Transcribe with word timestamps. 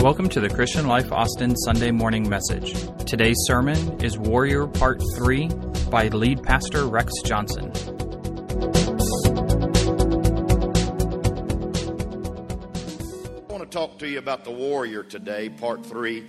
Welcome 0.00 0.28
to 0.28 0.40
the 0.40 0.48
Christian 0.54 0.86
Life 0.86 1.10
Austin 1.10 1.56
Sunday 1.56 1.90
morning 1.90 2.28
message. 2.28 2.72
Today's 3.04 3.34
sermon 3.46 4.00
is 4.00 4.16
Warrior 4.16 4.68
Part 4.68 5.02
3 5.16 5.48
by 5.90 6.06
lead 6.06 6.44
pastor 6.44 6.86
Rex 6.86 7.12
Johnson. 7.24 7.64
I 7.64 7.68
want 13.52 13.62
to 13.62 13.68
talk 13.68 13.98
to 13.98 14.08
you 14.08 14.20
about 14.20 14.44
the 14.44 14.52
warrior 14.52 15.02
today, 15.02 15.48
part 15.48 15.84
three. 15.84 16.28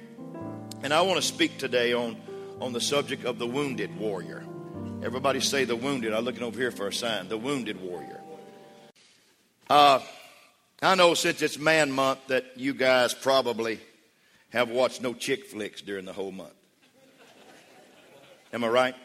And 0.82 0.92
I 0.92 1.02
want 1.02 1.18
to 1.18 1.22
speak 1.22 1.60
today 1.60 1.94
on, 1.94 2.20
on 2.60 2.74
the 2.74 2.82
subject 2.82 3.26
of 3.26 3.38
the 3.38 3.46
wounded 3.46 3.96
warrior. 4.00 4.44
Everybody 5.04 5.42
say 5.42 5.66
the 5.66 5.76
wounded. 5.76 6.12
I'm 6.12 6.26
looking 6.26 6.42
over 6.42 6.60
here 6.60 6.72
for 6.72 6.88
a 6.88 6.94
sign. 6.94 7.28
The 7.28 7.38
wounded 7.38 7.80
warrior. 7.80 8.22
Uh, 9.72 10.02
I 10.82 10.96
know 10.96 11.14
since 11.14 11.42
it's 11.42 11.57
man 11.57 11.93
month 11.93 12.28
that 12.28 12.57
you 12.57 12.74
guys 12.74 13.14
probably 13.14 13.79
have 14.50 14.70
watched 14.70 15.02
no 15.02 15.14
chick 15.14 15.46
flicks 15.46 15.82
during 15.82 16.04
the 16.04 16.12
whole 16.12 16.34
month. 16.34 16.52
Am 18.52 18.65
I 18.65 18.68
right? 18.68 18.96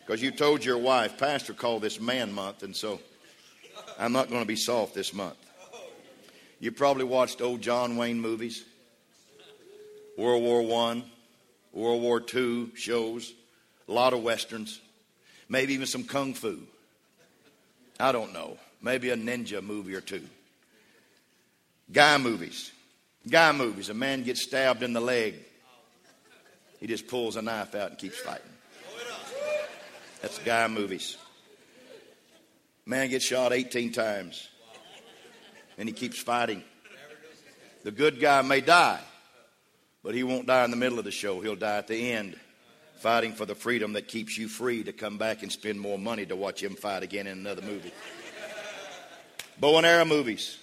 Because 0.00 0.20
you 0.20 0.30
told 0.30 0.62
your 0.62 0.76
wife, 0.76 1.16
Pastor 1.16 1.54
called 1.54 1.80
this 1.80 1.98
man 1.98 2.30
month, 2.30 2.62
and 2.62 2.76
so 2.76 3.00
I'm 3.98 4.12
not 4.12 4.28
going 4.28 4.42
to 4.42 4.46
be 4.46 4.54
soft 4.54 4.92
this 4.92 5.14
month. 5.14 5.38
You 6.58 6.70
probably 6.70 7.04
watched 7.04 7.40
old 7.40 7.62
John 7.62 7.96
Wayne 7.96 8.20
movies, 8.20 8.66
World 10.18 10.42
War 10.42 10.60
One, 10.60 11.04
World 11.72 12.02
War 12.02 12.20
Two 12.20 12.70
shows, 12.76 13.32
a 13.88 13.92
lot 13.92 14.12
of 14.12 14.22
westerns, 14.22 14.78
maybe 15.48 15.72
even 15.72 15.86
some 15.86 16.04
kung 16.04 16.34
fu. 16.34 16.58
I 17.98 18.12
don't 18.12 18.34
know 18.34 18.58
maybe 18.80 19.10
a 19.10 19.16
ninja 19.16 19.62
movie 19.62 19.94
or 19.94 20.00
two. 20.00 20.22
Guy 21.92 22.18
movies. 22.18 22.72
Guy 23.28 23.52
movies. 23.52 23.88
A 23.88 23.94
man 23.94 24.22
gets 24.22 24.42
stabbed 24.42 24.82
in 24.82 24.92
the 24.92 25.00
leg. 25.00 25.34
He 26.78 26.86
just 26.86 27.08
pulls 27.08 27.36
a 27.36 27.42
knife 27.42 27.74
out 27.74 27.90
and 27.90 27.98
keeps 27.98 28.18
fighting. 28.18 28.42
That's 30.22 30.38
guy 30.38 30.66
movies. 30.68 31.16
Man 32.86 33.08
gets 33.08 33.24
shot 33.24 33.52
18 33.52 33.92
times 33.92 34.48
and 35.78 35.88
he 35.88 35.94
keeps 35.94 36.18
fighting. 36.18 36.62
The 37.84 37.90
good 37.90 38.20
guy 38.20 38.42
may 38.42 38.60
die, 38.60 39.00
but 40.02 40.14
he 40.14 40.22
won't 40.22 40.46
die 40.46 40.64
in 40.64 40.70
the 40.70 40.76
middle 40.76 40.98
of 40.98 41.04
the 41.04 41.10
show. 41.10 41.40
He'll 41.40 41.56
die 41.56 41.78
at 41.78 41.88
the 41.88 42.12
end, 42.12 42.38
fighting 42.98 43.32
for 43.32 43.46
the 43.46 43.54
freedom 43.54 43.94
that 43.94 44.06
keeps 44.06 44.36
you 44.36 44.48
free 44.48 44.82
to 44.84 44.92
come 44.92 45.16
back 45.16 45.42
and 45.42 45.50
spend 45.50 45.80
more 45.80 45.98
money 45.98 46.26
to 46.26 46.36
watch 46.36 46.62
him 46.62 46.74
fight 46.74 47.02
again 47.02 47.26
in 47.26 47.38
another 47.38 47.62
movie. 47.62 47.92
Bow 49.60 49.76
and 49.76 49.86
arrow 49.86 50.06
movies. 50.06 50.58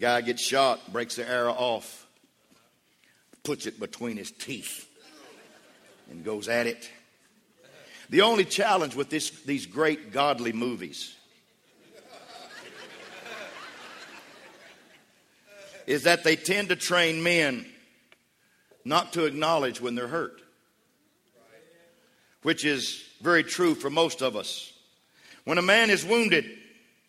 Guy 0.00 0.20
gets 0.20 0.42
shot, 0.42 0.92
breaks 0.92 1.14
the 1.14 1.28
arrow 1.28 1.52
off, 1.52 2.06
puts 3.44 3.66
it 3.66 3.78
between 3.78 4.16
his 4.16 4.32
teeth, 4.32 4.88
and 6.10 6.24
goes 6.24 6.48
at 6.48 6.66
it. 6.66 6.90
The 8.10 8.22
only 8.22 8.44
challenge 8.44 8.96
with 8.96 9.10
this, 9.10 9.30
these 9.30 9.66
great 9.66 10.12
godly 10.12 10.52
movies 10.52 11.14
is 15.86 16.02
that 16.02 16.24
they 16.24 16.34
tend 16.34 16.68
to 16.70 16.76
train 16.76 17.22
men 17.22 17.64
not 18.84 19.12
to 19.12 19.24
acknowledge 19.24 19.80
when 19.80 19.94
they're 19.94 20.08
hurt, 20.08 20.42
which 22.42 22.64
is 22.64 23.04
very 23.22 23.44
true 23.44 23.76
for 23.76 23.88
most 23.88 24.20
of 24.20 24.34
us. 24.34 24.72
When 25.44 25.58
a 25.58 25.62
man 25.62 25.90
is 25.90 26.04
wounded, 26.04 26.44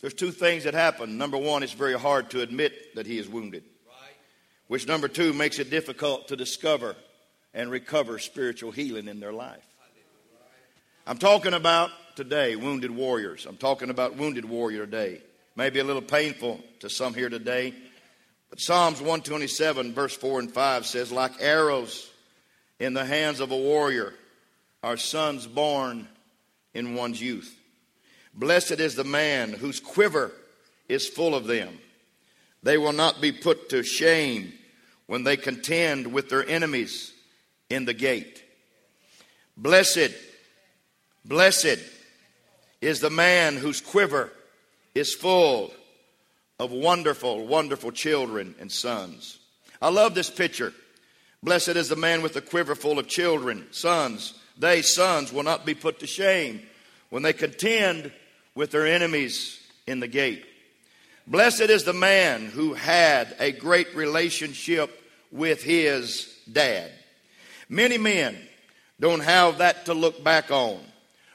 there's 0.02 0.14
two 0.14 0.32
things 0.32 0.64
that 0.66 0.74
happen. 0.74 1.18
Number 1.18 1.38
one, 1.38 1.64
it's 1.64 1.74
very 1.74 1.98
hard 1.98 2.30
to 2.32 2.42
admit 2.42 2.96
that 2.96 3.08
he 3.08 3.18
is 3.18 3.28
wounded, 3.28 3.64
which 4.68 4.88
number 4.88 5.08
two 5.08 5.34
makes 5.34 5.60
it 5.60 5.70
difficult 5.70 6.28
to 6.28 6.36
discover 6.36 6.96
and 7.54 7.72
recover 7.72 8.20
spiritual 8.20 8.72
healing 8.72 9.08
in 9.08 9.20
their 9.20 9.34
life. 9.34 9.64
I'm 11.06 11.18
talking 11.18 11.54
about 11.54 11.90
today 12.16 12.56
wounded 12.56 12.92
warriors. 12.92 13.46
I'm 13.46 13.58
talking 13.58 13.90
about 13.90 14.18
wounded 14.18 14.46
warrior 14.46 14.86
today. 14.86 15.22
Maybe 15.56 15.80
a 15.80 15.84
little 15.84 16.02
painful 16.02 16.60
to 16.82 16.90
some 16.90 17.14
here 17.16 17.30
today, 17.30 17.74
but 18.50 18.60
Psalms 18.60 19.00
127, 19.00 19.94
verse 19.94 20.16
4 20.16 20.40
and 20.40 20.52
5 20.52 20.86
says, 20.86 21.12
Like 21.12 21.34
arrows 21.42 22.10
in 22.80 22.94
the 22.94 23.06
hands 23.06 23.40
of 23.40 23.52
a 23.52 23.58
warrior 23.58 24.14
are 24.84 24.98
sons 24.98 25.48
born 25.48 26.08
in 26.74 26.96
one's 26.96 27.22
youth. 27.22 27.54
Blessed 28.38 28.80
is 28.80 28.94
the 28.94 29.04
man 29.04 29.52
whose 29.52 29.80
quiver 29.80 30.32
is 30.88 31.08
full 31.08 31.34
of 31.34 31.48
them. 31.48 31.80
They 32.62 32.78
will 32.78 32.94
not 32.94 33.20
be 33.20 33.32
put 33.32 33.70
to 33.70 33.82
shame 33.82 34.54
when 35.08 35.24
they 35.24 35.38
contend 35.38 36.14
with 36.14 36.30
their 36.30 36.48
enemies 36.48 37.14
in 37.70 37.86
the 37.86 37.96
gate. 37.96 38.44
Blessed, 39.58 40.12
blessed 41.26 41.80
is 42.80 43.00
the 43.00 43.10
man 43.10 43.56
whose 43.56 43.82
quiver 43.82 44.32
is 44.94 45.16
full 45.16 45.74
of 46.60 46.72
wonderful, 46.72 47.48
wonderful 47.48 47.92
children 47.92 48.54
and 48.60 48.72
sons. 48.72 49.40
I 49.82 49.90
love 49.90 50.14
this 50.14 50.30
picture. 50.30 50.74
Blessed 51.42 51.70
is 51.70 51.90
the 51.90 51.96
man 51.96 52.22
with 52.22 52.36
a 52.36 52.42
quiver 52.42 52.76
full 52.76 53.00
of 53.00 53.08
children, 53.08 53.66
sons. 53.72 54.36
They, 54.60 54.84
sons, 54.84 55.34
will 55.34 55.44
not 55.44 55.66
be 55.66 55.74
put 55.74 56.00
to 56.00 56.08
shame 56.08 56.62
when 57.10 57.24
they 57.24 57.34
contend 57.34 58.12
with 58.58 58.72
their 58.72 58.88
enemies 58.88 59.60
in 59.86 60.00
the 60.00 60.08
gate. 60.08 60.44
Blessed 61.28 61.70
is 61.70 61.84
the 61.84 61.94
man 61.94 62.48
who 62.48 62.74
had 62.74 63.36
a 63.40 63.52
great 63.52 63.96
relationship 63.96 64.90
with 65.32 65.62
his 65.62 66.36
dad. 66.52 66.90
Many 67.70 68.00
men 68.00 68.36
don't 69.00 69.20
have 69.20 69.60
that 69.60 69.86
to 69.86 69.94
look 69.94 70.24
back 70.24 70.50
on. 70.50 70.80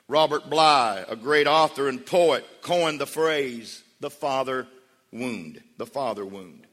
Robert 0.09 0.50
Bly, 0.50 1.05
a 1.09 1.15
great 1.15 1.47
author 1.47 1.88
and 1.88 2.05
poet, 2.05 2.44
coined 2.61 3.00
the 3.00 3.06
phrase, 3.06 3.84
the 4.00 4.11
father 4.11 4.66
wound. 5.12 5.62
The 5.77 5.87
father 5.87 6.27
wound. 6.27 6.66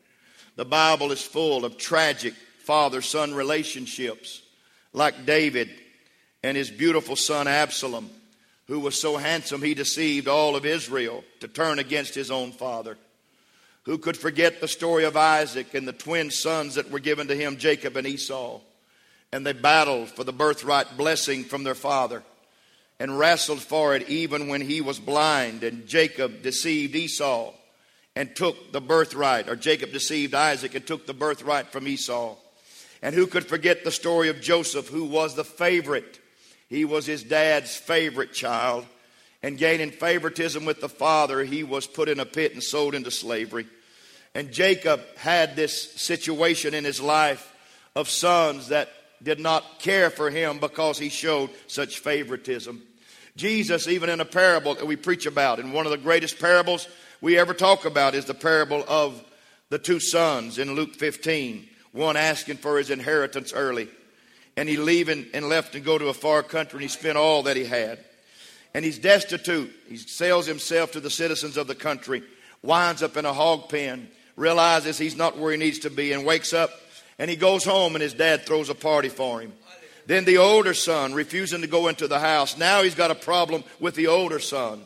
The 0.55 0.65
Bible 0.65 1.11
is 1.11 1.21
full 1.21 1.63
of 1.63 1.77
tragic 1.77 2.33
father 2.63 3.03
son 3.03 3.35
relationships, 3.35 4.41
like 4.93 5.27
David 5.27 5.69
and 6.41 6.57
his 6.57 6.71
beautiful 6.71 7.15
son 7.15 7.47
Absalom 7.47 8.09
who 8.69 8.79
was 8.79 9.01
so 9.01 9.17
handsome 9.17 9.63
he 9.63 9.73
deceived 9.73 10.27
all 10.27 10.55
of 10.55 10.63
Israel 10.63 11.23
to 11.39 11.47
turn 11.47 11.79
against 11.79 12.13
his 12.13 12.29
own 12.29 12.51
father. 12.51 12.97
Who 13.83 13.97
could 13.97 14.15
forget 14.15 14.61
the 14.61 14.67
story 14.67 15.05
of 15.05 15.17
Isaac 15.17 15.73
and 15.73 15.87
the 15.87 15.91
twin 15.91 16.29
sons 16.29 16.75
that 16.75 16.91
were 16.91 16.99
given 16.99 17.27
to 17.29 17.35
him, 17.35 17.57
Jacob 17.57 17.97
and 17.97 18.05
Esau? 18.05 18.61
And 19.31 19.43
they 19.43 19.53
battled 19.53 20.09
for 20.09 20.23
the 20.23 20.31
birthright 20.31 20.95
blessing 20.95 21.45
from 21.45 21.63
their 21.63 21.73
father 21.73 22.21
and 22.99 23.17
wrestled 23.17 23.61
for 23.61 23.95
it 23.95 24.07
even 24.07 24.47
when 24.47 24.61
he 24.61 24.81
was 24.81 24.99
blind. 24.99 25.63
And 25.63 25.87
Jacob 25.87 26.43
deceived 26.43 26.95
Esau 26.95 27.53
and 28.15 28.35
took 28.35 28.71
the 28.71 28.81
birthright, 28.81 29.49
or 29.49 29.55
Jacob 29.55 29.91
deceived 29.91 30.35
Isaac 30.35 30.75
and 30.75 30.85
took 30.85 31.07
the 31.07 31.13
birthright 31.15 31.71
from 31.71 31.87
Esau. 31.87 32.35
And 33.01 33.15
who 33.15 33.25
could 33.25 33.47
forget 33.47 33.83
the 33.83 33.91
story 33.91 34.29
of 34.29 34.41
Joseph, 34.41 34.89
who 34.89 35.05
was 35.05 35.33
the 35.33 35.43
favorite 35.43 36.18
he 36.69 36.85
was 36.85 37.05
his 37.05 37.23
dad's 37.23 37.75
favorite 37.75 38.33
child. 38.33 38.85
And 39.41 39.57
gaining 39.57 39.91
favoritism 39.91 40.65
with 40.65 40.81
the 40.81 40.89
father, 40.89 41.43
he 41.43 41.63
was 41.63 41.87
put 41.87 42.09
in 42.09 42.19
a 42.19 42.25
pit 42.25 42.53
and 42.53 42.61
sold 42.61 42.93
into 42.93 43.09
slavery. 43.09 43.65
And 44.35 44.51
Jacob 44.51 45.01
had 45.17 45.55
this 45.55 45.93
situation 45.93 46.73
in 46.73 46.83
his 46.83 47.01
life 47.01 47.53
of 47.95 48.09
sons 48.09 48.67
that 48.67 48.89
did 49.23 49.39
not 49.39 49.79
care 49.79 50.09
for 50.09 50.29
him 50.29 50.59
because 50.59 50.99
he 50.99 51.09
showed 51.09 51.49
such 51.67 51.99
favoritism. 51.99 52.81
Jesus, 53.35 53.87
even 53.87 54.09
in 54.09 54.19
a 54.19 54.25
parable 54.25 54.75
that 54.75 54.85
we 54.85 54.95
preach 54.95 55.25
about, 55.25 55.59
and 55.59 55.73
one 55.73 55.85
of 55.85 55.91
the 55.91 55.97
greatest 55.97 56.39
parables 56.39 56.87
we 57.21 57.37
ever 57.37 57.53
talk 57.53 57.85
about 57.85 58.15
is 58.15 58.25
the 58.25 58.33
parable 58.33 58.83
of 58.87 59.23
the 59.69 59.79
two 59.79 59.99
sons 59.99 60.57
in 60.57 60.75
Luke 60.75 60.95
15. 60.95 61.67
One 61.91 62.17
asking 62.17 62.57
for 62.57 62.77
his 62.77 62.89
inheritance 62.89 63.53
early, 63.53 63.89
and 64.59 64.67
he 64.67 64.75
leaving 64.75 65.25
and 65.33 65.47
left 65.47 65.73
and 65.73 65.85
go 65.85 65.97
to 65.97 66.09
a 66.09 66.13
far 66.13 66.43
country 66.43 66.79
and 66.79 66.81
he 66.81 66.89
spent 66.89 67.17
all 67.17 67.43
that 67.43 67.55
he 67.55 67.63
had. 67.63 67.97
And 68.73 68.83
he's 68.83 68.99
destitute. 68.99 69.71
He 69.87 69.95
sells 69.95 70.45
himself 70.45 70.91
to 70.91 70.99
the 70.99 71.09
citizens 71.09 71.55
of 71.55 71.67
the 71.67 71.75
country, 71.75 72.23
winds 72.61 73.01
up 73.01 73.15
in 73.15 73.23
a 73.23 73.31
hog 73.31 73.69
pen, 73.69 74.09
realizes 74.35 74.97
he's 74.97 75.15
not 75.15 75.37
where 75.37 75.53
he 75.53 75.57
needs 75.57 75.79
to 75.79 75.89
be, 75.89 76.11
and 76.11 76.25
wakes 76.25 76.51
up 76.51 76.71
and 77.17 77.29
he 77.29 77.37
goes 77.37 77.63
home 77.63 77.95
and 77.95 78.01
his 78.01 78.13
dad 78.13 78.45
throws 78.45 78.67
a 78.67 78.75
party 78.75 79.07
for 79.07 79.39
him. 79.39 79.53
Then 80.07 80.25
the 80.25 80.39
older 80.39 80.73
son 80.73 81.13
refusing 81.13 81.61
to 81.61 81.67
go 81.67 81.87
into 81.87 82.09
the 82.09 82.19
house. 82.19 82.57
Now 82.57 82.83
he's 82.83 82.95
got 82.95 83.11
a 83.11 83.15
problem 83.15 83.63
with 83.79 83.95
the 83.95 84.07
older 84.07 84.39
son. 84.39 84.81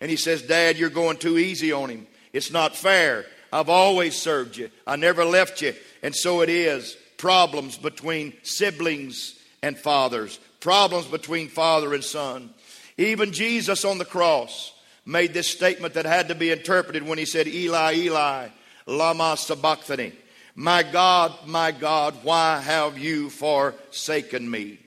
And 0.00 0.08
he 0.08 0.16
says, 0.16 0.42
Dad, 0.42 0.78
you're 0.78 0.88
going 0.88 1.16
too 1.16 1.36
easy 1.36 1.72
on 1.72 1.88
him. 1.88 2.06
It's 2.32 2.52
not 2.52 2.76
fair. 2.76 3.26
I've 3.52 3.70
always 3.70 4.16
served 4.16 4.56
you. 4.56 4.70
I 4.86 4.94
never 4.94 5.24
left 5.24 5.62
you. 5.62 5.74
And 6.00 6.14
so 6.14 6.42
it 6.42 6.48
is 6.48 6.96
problems 7.16 7.76
between 7.76 8.32
siblings 8.42 9.38
and 9.62 9.78
fathers, 9.78 10.38
problems 10.60 11.06
between 11.06 11.48
father 11.48 11.94
and 11.94 12.04
son. 12.04 12.50
Even 12.98 13.32
Jesus 13.32 13.84
on 13.84 13.98
the 13.98 14.04
cross, 14.04 14.72
made 15.06 15.32
this 15.32 15.48
statement 15.48 15.94
that 15.94 16.04
had 16.04 16.28
to 16.28 16.34
be 16.34 16.50
interpreted 16.50 17.06
when 17.06 17.16
he 17.16 17.24
said, 17.24 17.46
Eli, 17.46 17.94
Eli, 17.94 18.48
lama 18.86 19.36
sabachthani. 19.36 20.12
My 20.56 20.82
God, 20.82 21.32
my 21.46 21.70
God, 21.70 22.14
why 22.22 22.60
have 22.60 22.98
you 22.98 23.30
forsaken 23.30 24.50
me? 24.50 24.78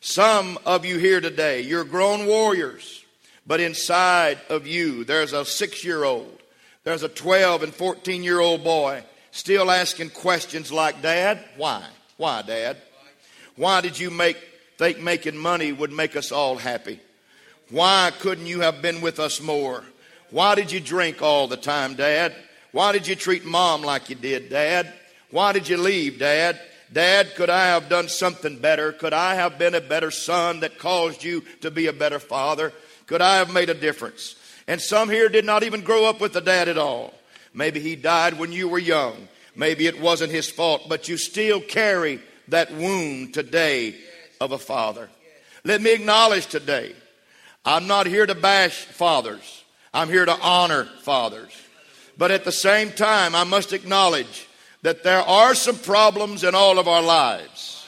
Some 0.00 0.58
of 0.64 0.84
you 0.84 0.98
here 0.98 1.20
today, 1.20 1.60
you're 1.60 1.84
grown 1.84 2.26
warriors, 2.26 3.04
but 3.46 3.60
inside 3.60 4.38
of 4.48 4.66
you, 4.66 5.04
there's 5.04 5.32
a 5.32 5.44
six 5.44 5.84
year 5.84 6.04
old, 6.04 6.40
there's 6.84 7.02
a 7.02 7.08
12 7.08 7.64
and 7.64 7.74
14 7.74 8.22
year 8.22 8.40
old 8.40 8.64
boy 8.64 9.02
still 9.36 9.70
asking 9.70 10.10
questions 10.10 10.72
like, 10.72 11.02
Dad, 11.02 11.44
why? 11.56 11.84
Why, 12.16 12.42
Dad? 12.42 12.78
Why 13.56 13.80
did 13.80 13.98
you 13.98 14.10
make, 14.10 14.38
think 14.78 14.98
making 14.98 15.36
money 15.36 15.72
would 15.72 15.92
make 15.92 16.16
us 16.16 16.32
all 16.32 16.56
happy? 16.56 17.00
Why 17.70 18.12
couldn't 18.18 18.46
you 18.46 18.60
have 18.60 18.80
been 18.80 19.00
with 19.00 19.20
us 19.20 19.40
more? 19.40 19.84
Why 20.30 20.54
did 20.54 20.72
you 20.72 20.80
drink 20.80 21.20
all 21.20 21.48
the 21.48 21.56
time, 21.56 21.94
Dad? 21.94 22.34
Why 22.72 22.92
did 22.92 23.06
you 23.06 23.14
treat 23.14 23.44
mom 23.44 23.82
like 23.82 24.08
you 24.08 24.16
did, 24.16 24.48
Dad? 24.48 24.92
Why 25.30 25.52
did 25.52 25.68
you 25.68 25.76
leave, 25.76 26.18
Dad? 26.18 26.58
Dad, 26.92 27.34
could 27.34 27.50
I 27.50 27.66
have 27.66 27.88
done 27.88 28.08
something 28.08 28.58
better? 28.58 28.92
Could 28.92 29.12
I 29.12 29.34
have 29.34 29.58
been 29.58 29.74
a 29.74 29.80
better 29.80 30.10
son 30.10 30.60
that 30.60 30.78
caused 30.78 31.24
you 31.24 31.42
to 31.60 31.70
be 31.70 31.88
a 31.88 31.92
better 31.92 32.18
father? 32.18 32.72
Could 33.06 33.20
I 33.20 33.36
have 33.36 33.52
made 33.52 33.70
a 33.70 33.74
difference? 33.74 34.36
And 34.68 34.80
some 34.80 35.10
here 35.10 35.28
did 35.28 35.44
not 35.44 35.62
even 35.62 35.82
grow 35.82 36.04
up 36.06 36.20
with 36.20 36.36
a 36.36 36.40
dad 36.40 36.68
at 36.68 36.78
all. 36.78 37.12
Maybe 37.56 37.80
he 37.80 37.96
died 37.96 38.38
when 38.38 38.52
you 38.52 38.68
were 38.68 38.78
young. 38.78 39.28
Maybe 39.56 39.86
it 39.86 39.98
wasn't 39.98 40.30
his 40.30 40.48
fault, 40.48 40.90
but 40.90 41.08
you 41.08 41.16
still 41.16 41.60
carry 41.60 42.20
that 42.48 42.70
wound 42.72 43.32
today 43.32 43.96
of 44.40 44.52
a 44.52 44.58
father. 44.58 45.08
Let 45.64 45.80
me 45.80 45.94
acknowledge 45.94 46.46
today, 46.46 46.94
I'm 47.64 47.86
not 47.86 48.06
here 48.06 48.26
to 48.26 48.34
bash 48.34 48.84
fathers. 48.84 49.64
I'm 49.94 50.10
here 50.10 50.26
to 50.26 50.38
honor 50.38 50.84
fathers. 51.00 51.50
But 52.18 52.30
at 52.30 52.44
the 52.44 52.52
same 52.52 52.92
time, 52.92 53.34
I 53.34 53.44
must 53.44 53.72
acknowledge 53.72 54.46
that 54.82 55.02
there 55.02 55.22
are 55.22 55.54
some 55.54 55.78
problems 55.78 56.44
in 56.44 56.54
all 56.54 56.78
of 56.78 56.86
our 56.86 57.02
lives 57.02 57.86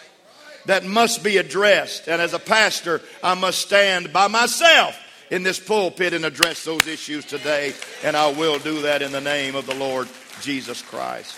that 0.64 0.84
must 0.84 1.22
be 1.22 1.36
addressed. 1.36 2.08
And 2.08 2.22
as 2.22 2.32
a 2.32 2.38
pastor, 2.38 3.02
I 3.22 3.34
must 3.34 3.60
stand 3.60 4.14
by 4.14 4.28
myself 4.28 4.98
in 5.30 5.42
this 5.42 5.58
pulpit 5.58 6.12
and 6.12 6.24
address 6.24 6.64
those 6.64 6.86
issues 6.86 7.24
today. 7.24 7.74
And 8.04 8.16
I 8.16 8.32
will 8.32 8.58
do 8.58 8.82
that 8.82 9.02
in 9.02 9.12
the 9.12 9.20
name 9.20 9.54
of 9.54 9.66
the 9.66 9.74
Lord 9.74 10.08
Jesus 10.40 10.82
Christ. 10.82 11.36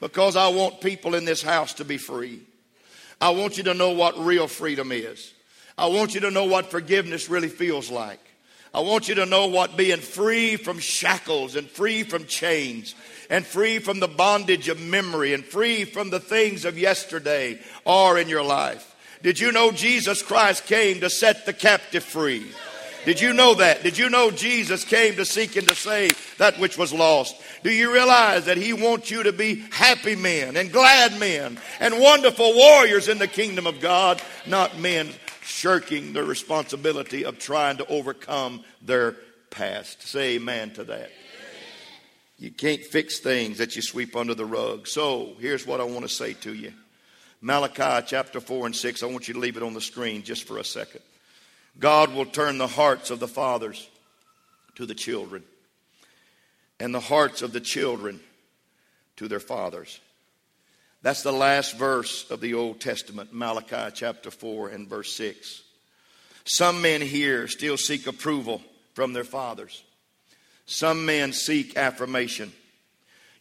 Because 0.00 0.36
I 0.36 0.48
want 0.48 0.80
people 0.80 1.14
in 1.14 1.24
this 1.24 1.42
house 1.42 1.74
to 1.74 1.84
be 1.84 1.98
free. 1.98 2.40
I 3.20 3.30
want 3.30 3.56
you 3.56 3.64
to 3.64 3.74
know 3.74 3.90
what 3.90 4.18
real 4.18 4.46
freedom 4.46 4.92
is. 4.92 5.32
I 5.78 5.86
want 5.86 6.14
you 6.14 6.20
to 6.20 6.30
know 6.30 6.44
what 6.44 6.70
forgiveness 6.70 7.28
really 7.28 7.48
feels 7.48 7.90
like. 7.90 8.20
I 8.74 8.80
want 8.80 9.08
you 9.08 9.14
to 9.16 9.26
know 9.26 9.46
what 9.46 9.76
being 9.76 10.00
free 10.00 10.56
from 10.56 10.78
shackles 10.78 11.56
and 11.56 11.66
free 11.66 12.02
from 12.02 12.26
chains 12.26 12.94
and 13.30 13.44
free 13.44 13.78
from 13.78 14.00
the 14.00 14.08
bondage 14.08 14.68
of 14.68 14.78
memory 14.78 15.32
and 15.32 15.44
free 15.44 15.84
from 15.84 16.10
the 16.10 16.20
things 16.20 16.66
of 16.66 16.78
yesterday 16.78 17.58
are 17.86 18.18
in 18.18 18.28
your 18.28 18.42
life. 18.42 18.94
Did 19.22 19.40
you 19.40 19.50
know 19.50 19.72
Jesus 19.72 20.22
Christ 20.22 20.66
came 20.66 21.00
to 21.00 21.08
set 21.08 21.46
the 21.46 21.54
captive 21.54 22.04
free? 22.04 22.46
Did 23.06 23.20
you 23.20 23.32
know 23.32 23.54
that? 23.54 23.84
Did 23.84 23.96
you 23.96 24.10
know 24.10 24.32
Jesus 24.32 24.84
came 24.84 25.14
to 25.14 25.24
seek 25.24 25.54
and 25.54 25.68
to 25.68 25.76
save 25.76 26.34
that 26.38 26.58
which 26.58 26.76
was 26.76 26.92
lost? 26.92 27.40
Do 27.62 27.70
you 27.70 27.92
realize 27.92 28.46
that 28.46 28.56
He 28.56 28.72
wants 28.72 29.12
you 29.12 29.22
to 29.22 29.32
be 29.32 29.64
happy 29.70 30.16
men 30.16 30.56
and 30.56 30.72
glad 30.72 31.16
men 31.20 31.56
and 31.78 32.00
wonderful 32.00 32.52
warriors 32.52 33.06
in 33.06 33.18
the 33.18 33.28
kingdom 33.28 33.64
of 33.64 33.78
God, 33.78 34.20
not 34.44 34.80
men 34.80 35.08
shirking 35.42 36.14
the 36.14 36.24
responsibility 36.24 37.24
of 37.24 37.38
trying 37.38 37.76
to 37.76 37.86
overcome 37.86 38.64
their 38.82 39.12
past? 39.50 40.02
Say 40.02 40.34
amen 40.34 40.72
to 40.72 40.82
that. 40.84 41.12
You 42.40 42.50
can't 42.50 42.82
fix 42.82 43.20
things 43.20 43.58
that 43.58 43.76
you 43.76 43.82
sweep 43.82 44.16
under 44.16 44.34
the 44.34 44.44
rug. 44.44 44.88
So 44.88 45.36
here's 45.38 45.64
what 45.64 45.80
I 45.80 45.84
want 45.84 46.02
to 46.02 46.08
say 46.08 46.32
to 46.32 46.52
you 46.52 46.72
Malachi 47.40 48.04
chapter 48.08 48.40
4 48.40 48.66
and 48.66 48.74
6. 48.74 49.04
I 49.04 49.06
want 49.06 49.28
you 49.28 49.34
to 49.34 49.40
leave 49.40 49.56
it 49.56 49.62
on 49.62 49.74
the 49.74 49.80
screen 49.80 50.24
just 50.24 50.42
for 50.42 50.58
a 50.58 50.64
second. 50.64 51.02
God 51.78 52.14
will 52.14 52.26
turn 52.26 52.58
the 52.58 52.66
hearts 52.66 53.10
of 53.10 53.20
the 53.20 53.28
fathers 53.28 53.88
to 54.76 54.86
the 54.86 54.94
children, 54.94 55.42
and 56.80 56.94
the 56.94 57.00
hearts 57.00 57.42
of 57.42 57.52
the 57.52 57.60
children 57.60 58.20
to 59.16 59.28
their 59.28 59.40
fathers. 59.40 60.00
That's 61.02 61.22
the 61.22 61.32
last 61.32 61.76
verse 61.76 62.30
of 62.30 62.40
the 62.40 62.54
Old 62.54 62.80
Testament, 62.80 63.32
Malachi 63.32 63.92
chapter 63.94 64.30
4 64.30 64.70
and 64.70 64.88
verse 64.88 65.14
6. 65.14 65.62
Some 66.44 66.82
men 66.82 67.00
here 67.00 67.48
still 67.48 67.76
seek 67.76 68.06
approval 68.06 68.62
from 68.94 69.12
their 69.12 69.24
fathers. 69.24 69.82
Some 70.66 71.06
men 71.06 71.32
seek 71.32 71.76
affirmation. 71.76 72.52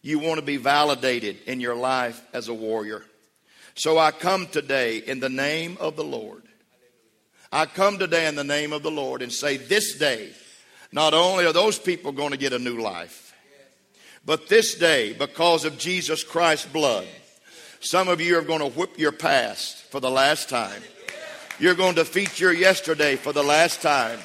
You 0.02 0.20
want 0.20 0.40
to 0.40 0.46
be 0.46 0.58
validated 0.58 1.38
in 1.48 1.60
your 1.60 1.76
life 1.76 2.22
as 2.34 2.48
a 2.48 2.54
warrior. 2.54 3.04
So 3.74 3.98
I 3.98 4.12
come 4.12 4.48
today 4.48 4.98
in 4.98 5.20
the 5.20 5.30
name 5.30 5.78
of 5.80 5.96
the 5.96 6.04
Lord 6.04 6.44
I 7.56 7.66
come 7.66 7.98
today 7.98 8.28
in 8.28 8.36
the 8.36 8.44
name 8.44 8.74
of 8.74 8.84
the 8.84 8.92
Lord 8.92 9.22
and 9.22 9.32
say, 9.32 9.56
this 9.56 9.98
day, 9.98 10.32
not 10.92 11.14
only 11.14 11.46
are 11.46 11.54
those 11.54 11.80
people 11.80 12.12
going 12.12 12.32
to 12.32 12.38
get 12.38 12.52
a 12.52 12.60
new 12.60 12.82
life, 12.82 13.34
but 14.26 14.50
this 14.50 14.76
day, 14.76 15.14
because 15.14 15.64
of 15.64 15.78
Jesus 15.78 16.22
Christ's 16.22 16.68
blood, 16.68 17.08
some 17.80 18.10
of 18.10 18.20
you 18.20 18.38
are 18.38 18.42
going 18.42 18.60
to 18.60 18.78
whip 18.78 19.00
your 19.00 19.14
past 19.14 19.84
for 19.84 20.02
the 20.02 20.12
last 20.12 20.50
time. 20.50 20.82
You're 21.58 21.76
going 21.76 21.96
to 21.96 22.04
defeat 22.04 22.42
your 22.42 22.52
yesterday 22.52 23.16
for 23.16 23.32
the 23.32 23.42
last 23.42 23.82
time. 23.82 24.20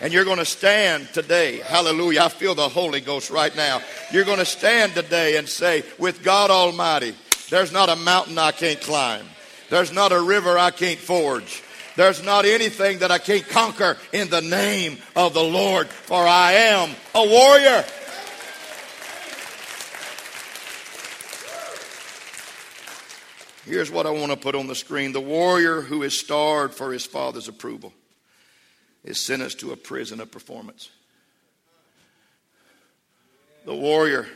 And 0.00 0.12
you're 0.12 0.24
going 0.24 0.38
to 0.38 0.44
stand 0.44 1.08
today. 1.12 1.58
Hallelujah. 1.58 2.22
I 2.22 2.28
feel 2.28 2.54
the 2.54 2.68
Holy 2.68 3.00
Ghost 3.00 3.30
right 3.30 3.56
now. 3.56 3.80
You're 4.12 4.24
going 4.24 4.38
to 4.38 4.44
stand 4.44 4.94
today 4.94 5.38
and 5.38 5.48
say, 5.48 5.82
with 5.98 6.22
God 6.22 6.52
Almighty, 6.52 7.16
there's 7.50 7.72
not 7.72 7.88
a 7.88 7.96
mountain 7.96 8.38
I 8.38 8.52
can't 8.52 8.80
climb. 8.80 9.26
There's 9.70 9.92
not 9.92 10.12
a 10.12 10.20
river 10.20 10.56
I 10.56 10.70
can't 10.70 11.00
forge. 11.00 11.64
There's 11.96 12.22
not 12.22 12.44
anything 12.44 12.98
that 12.98 13.10
I 13.10 13.18
can't 13.18 13.46
conquer 13.48 13.96
in 14.12 14.28
the 14.28 14.42
name 14.42 14.98
of 15.16 15.32
the 15.32 15.42
Lord, 15.42 15.88
for 15.88 16.26
I 16.26 16.52
am 16.52 16.90
a 17.14 17.26
warrior. 17.26 17.84
Here's 23.64 23.90
what 23.90 24.06
I 24.06 24.10
want 24.10 24.30
to 24.30 24.36
put 24.36 24.54
on 24.54 24.68
the 24.68 24.74
screen 24.74 25.12
the 25.12 25.20
warrior 25.20 25.80
who 25.80 26.02
is 26.02 26.16
starved 26.16 26.74
for 26.74 26.92
his 26.92 27.04
father's 27.04 27.48
approval 27.48 27.92
is 29.02 29.24
sentenced 29.24 29.60
to 29.60 29.72
a 29.72 29.76
prison 29.76 30.20
of 30.20 30.30
performance. 30.30 30.90
The 33.64 33.74
warrior 33.74 34.28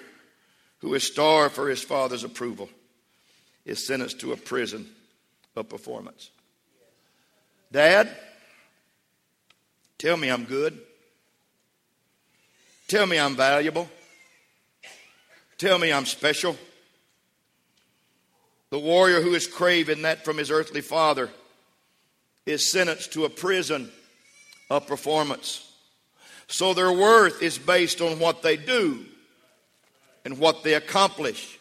who 0.78 0.94
is 0.94 1.04
starved 1.04 1.54
for 1.54 1.68
his 1.68 1.82
father's 1.82 2.24
approval 2.24 2.70
is 3.64 3.86
sentenced 3.86 4.20
to 4.20 4.32
a 4.32 4.36
prison 4.36 4.88
of 5.54 5.68
performance. 5.68 6.30
Dad, 7.72 8.10
tell 9.98 10.16
me 10.16 10.28
I'm 10.28 10.44
good. 10.44 10.78
Tell 12.88 13.06
me 13.06 13.18
I'm 13.18 13.36
valuable. 13.36 13.88
Tell 15.58 15.78
me 15.78 15.92
I'm 15.92 16.06
special. 16.06 16.56
The 18.70 18.78
warrior 18.78 19.20
who 19.20 19.34
is 19.34 19.46
craving 19.46 20.02
that 20.02 20.24
from 20.24 20.38
his 20.38 20.50
earthly 20.50 20.80
father 20.80 21.28
is 22.46 22.70
sentenced 22.70 23.12
to 23.12 23.24
a 23.24 23.30
prison 23.30 23.90
of 24.68 24.86
performance. 24.86 25.70
So 26.48 26.74
their 26.74 26.92
worth 26.92 27.42
is 27.42 27.58
based 27.58 28.00
on 28.00 28.18
what 28.18 28.42
they 28.42 28.56
do 28.56 29.04
and 30.24 30.38
what 30.38 30.64
they 30.64 30.74
accomplish. 30.74 31.58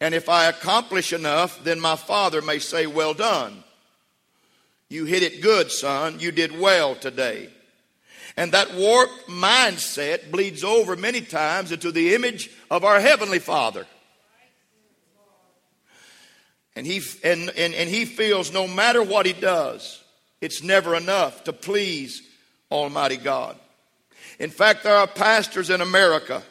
And 0.00 0.14
if 0.14 0.28
I 0.28 0.46
accomplish 0.46 1.12
enough, 1.12 1.62
then 1.64 1.80
my 1.80 1.96
father 1.96 2.40
may 2.40 2.58
say, 2.58 2.86
Well 2.86 3.14
done. 3.14 3.64
You 4.90 5.04
hit 5.06 5.22
it 5.22 5.40
good, 5.40 5.70
son. 5.70 6.18
You 6.18 6.32
did 6.32 6.58
well 6.58 6.96
today. 6.96 7.48
And 8.36 8.52
that 8.52 8.74
warped 8.74 9.28
mindset 9.28 10.30
bleeds 10.30 10.64
over 10.64 10.96
many 10.96 11.20
times 11.20 11.72
into 11.72 11.92
the 11.92 12.14
image 12.14 12.50
of 12.70 12.84
our 12.84 13.00
Heavenly 13.00 13.38
Father. 13.38 13.86
And 16.74 16.86
he, 16.86 17.00
and, 17.22 17.50
and, 17.56 17.72
and 17.74 17.88
he 17.88 18.04
feels 18.04 18.52
no 18.52 18.66
matter 18.66 19.02
what 19.02 19.26
he 19.26 19.32
does, 19.32 20.02
it's 20.40 20.62
never 20.62 20.96
enough 20.96 21.44
to 21.44 21.52
please 21.52 22.22
Almighty 22.70 23.16
God. 23.16 23.56
In 24.38 24.50
fact, 24.50 24.82
there 24.82 24.96
are 24.96 25.06
pastors 25.06 25.70
in 25.70 25.80
America 25.80 26.42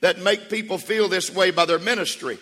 that 0.00 0.18
make 0.18 0.48
people 0.48 0.78
feel 0.78 1.08
this 1.08 1.34
way 1.34 1.50
by 1.50 1.66
their 1.66 1.78
ministry. 1.78 2.38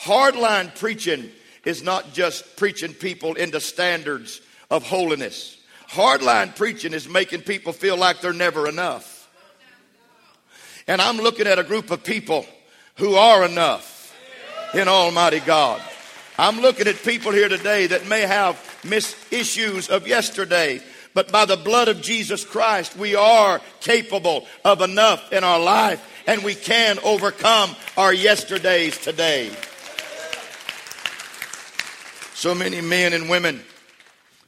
Hardline 0.00 0.76
preaching 0.78 1.30
is 1.64 1.82
not 1.82 2.12
just 2.12 2.56
preaching 2.56 2.94
people 2.94 3.34
into 3.34 3.60
standards 3.60 4.40
of 4.70 4.82
holiness. 4.84 5.56
Hardline 5.88 6.56
preaching 6.56 6.92
is 6.92 7.08
making 7.08 7.42
people 7.42 7.72
feel 7.72 7.96
like 7.96 8.20
they're 8.20 8.32
never 8.32 8.68
enough. 8.68 9.28
And 10.86 11.00
I'm 11.00 11.18
looking 11.18 11.46
at 11.46 11.58
a 11.58 11.64
group 11.64 11.90
of 11.90 12.02
people 12.02 12.46
who 12.96 13.14
are 13.14 13.44
enough 13.44 14.14
in 14.74 14.88
Almighty 14.88 15.40
God. 15.40 15.82
I'm 16.38 16.60
looking 16.60 16.88
at 16.88 17.02
people 17.02 17.30
here 17.30 17.48
today 17.48 17.86
that 17.88 18.08
may 18.08 18.22
have 18.22 18.58
missed 18.84 19.16
issues 19.32 19.90
of 19.90 20.08
yesterday, 20.08 20.80
But 21.14 21.30
by 21.30 21.44
the 21.44 21.56
blood 21.56 21.88
of 21.88 22.00
Jesus 22.00 22.44
Christ, 22.44 22.96
we 22.96 23.14
are 23.14 23.60
capable 23.80 24.46
of 24.64 24.80
enough 24.80 25.32
in 25.32 25.44
our 25.44 25.60
life 25.60 26.02
and 26.26 26.42
we 26.42 26.54
can 26.54 26.98
overcome 27.00 27.74
our 27.96 28.14
yesterdays 28.14 28.96
today. 28.98 29.50
So 32.42 32.56
many 32.56 32.80
men 32.80 33.12
and 33.12 33.30
women 33.30 33.62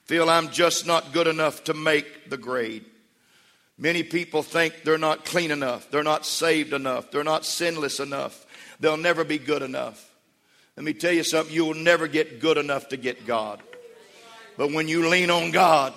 feel 0.07 0.29
I'm 0.29 0.51
just 0.51 0.85
not 0.85 1.13
good 1.13 1.29
enough 1.29 1.63
to 1.63 1.75
make 1.75 2.29
the 2.29 2.37
grade. 2.37 2.85
Many 3.79 4.03
people 4.03 4.43
think 4.43 4.83
they're 4.83 4.99
not 4.99 5.25
clean 5.25 5.53
enough, 5.53 5.89
they're 5.93 6.03
not 6.03 6.27
saved 6.27 6.73
enough, 6.73 7.13
they're 7.13 7.23
not 7.23 7.45
sinless 7.45 8.01
enough, 8.01 8.47
they'll 8.81 8.97
never 8.97 9.23
be 9.23 9.39
good 9.39 9.63
enough. 9.63 10.13
Let 10.77 10.83
me 10.83 10.93
tell 10.93 11.13
you 11.13 11.23
something, 11.23 11.55
you 11.55 11.67
will 11.67 11.75
never 11.75 12.09
get 12.09 12.41
good 12.41 12.59
enough 12.59 12.89
to 12.89 12.97
get 12.97 13.29
God. 13.29 13.63
But 14.57 14.73
when 14.73 14.89
you 14.89 15.09
lean 15.09 15.31
on 15.31 15.53
God, 15.53 15.95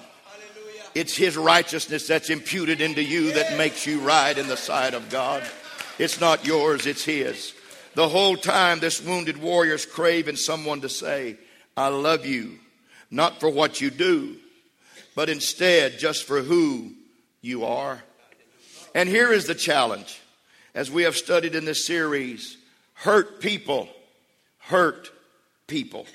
it's 0.94 1.18
His 1.18 1.36
righteousness 1.36 2.06
that's 2.06 2.30
imputed 2.30 2.80
into 2.80 3.04
you 3.04 3.32
that 3.32 3.58
makes 3.58 3.88
you 3.88 4.02
right 4.02 4.38
in 4.38 4.48
the 4.48 4.56
sight 4.56 4.94
of 4.94 5.10
God. 5.10 5.42
It's 5.98 6.22
not 6.22 6.46
yours, 6.46 6.86
it's 6.86 7.06
His. 7.06 7.56
The 7.96 8.08
whole 8.08 8.38
time, 8.38 8.82
this 8.82 9.02
wounded 9.02 9.38
warrior's 9.38 9.88
craving 9.88 10.36
someone 10.36 10.82
to 10.82 10.90
say, 10.90 11.38
I 11.78 11.90
love 11.90 12.26
you, 12.26 12.58
not 13.12 13.40
for 13.40 13.50
what 13.50 13.80
you 13.80 13.92
do, 13.92 14.36
but 15.16 15.30
instead 15.30 16.00
just 16.00 16.26
for 16.26 16.42
who 16.42 16.92
you 17.42 17.66
are. 17.66 18.04
And 18.96 19.08
here 19.08 19.32
is 19.32 19.46
the 19.46 19.56
challenge 19.56 20.20
as 20.74 20.90
we 20.90 21.04
have 21.04 21.16
studied 21.16 21.54
in 21.54 21.66
this 21.66 21.86
series 21.86 22.58
hurt 22.96 23.40
people, 23.40 23.90
hurt 24.58 25.12
people. 25.68 26.08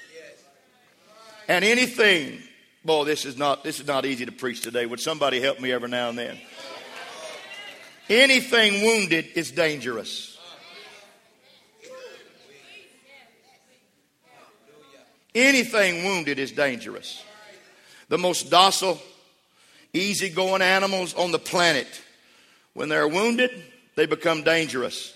And 1.49 1.65
anything, 1.65 2.41
boy, 2.85 3.05
this 3.05 3.25
is 3.25 3.37
not 3.37 3.63
this 3.63 3.79
is 3.79 3.87
not 3.87 4.05
easy 4.05 4.27
to 4.27 4.33
preach 4.33 4.63
today. 4.63 4.85
Would 4.87 5.01
somebody 5.01 5.41
help 5.41 5.61
me 5.61 5.71
every 5.71 5.89
now 5.89 6.09
and 6.09 6.19
then? 6.19 6.39
Anything 8.09 8.83
wounded 8.83 9.27
is 9.37 9.53
dangerous. 9.53 10.32
Anything 15.35 16.05
wounded 16.05 16.39
is 16.39 16.53
dangerous. 16.53 17.23
The 18.09 18.19
most 18.19 18.51
docile, 18.51 19.01
easygoing 19.95 20.63
animals 20.63 21.15
on 21.15 21.33
the 21.33 21.39
planet, 21.39 21.89
when 22.75 22.89
they're 22.89 23.09
wounded, 23.09 23.51
they 23.95 24.07
become 24.07 24.43
dangerous. 24.43 25.15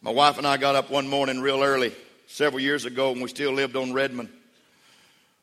My 0.00 0.10
wife 0.10 0.38
and 0.38 0.46
I 0.46 0.56
got 0.56 0.76
up 0.76 0.90
one 0.90 1.08
morning 1.08 1.40
real 1.40 1.62
early 1.62 1.92
several 2.26 2.60
years 2.60 2.86
ago 2.86 3.12
when 3.12 3.20
we 3.20 3.28
still 3.28 3.52
lived 3.52 3.76
on 3.76 3.92
Redmond. 3.92 4.30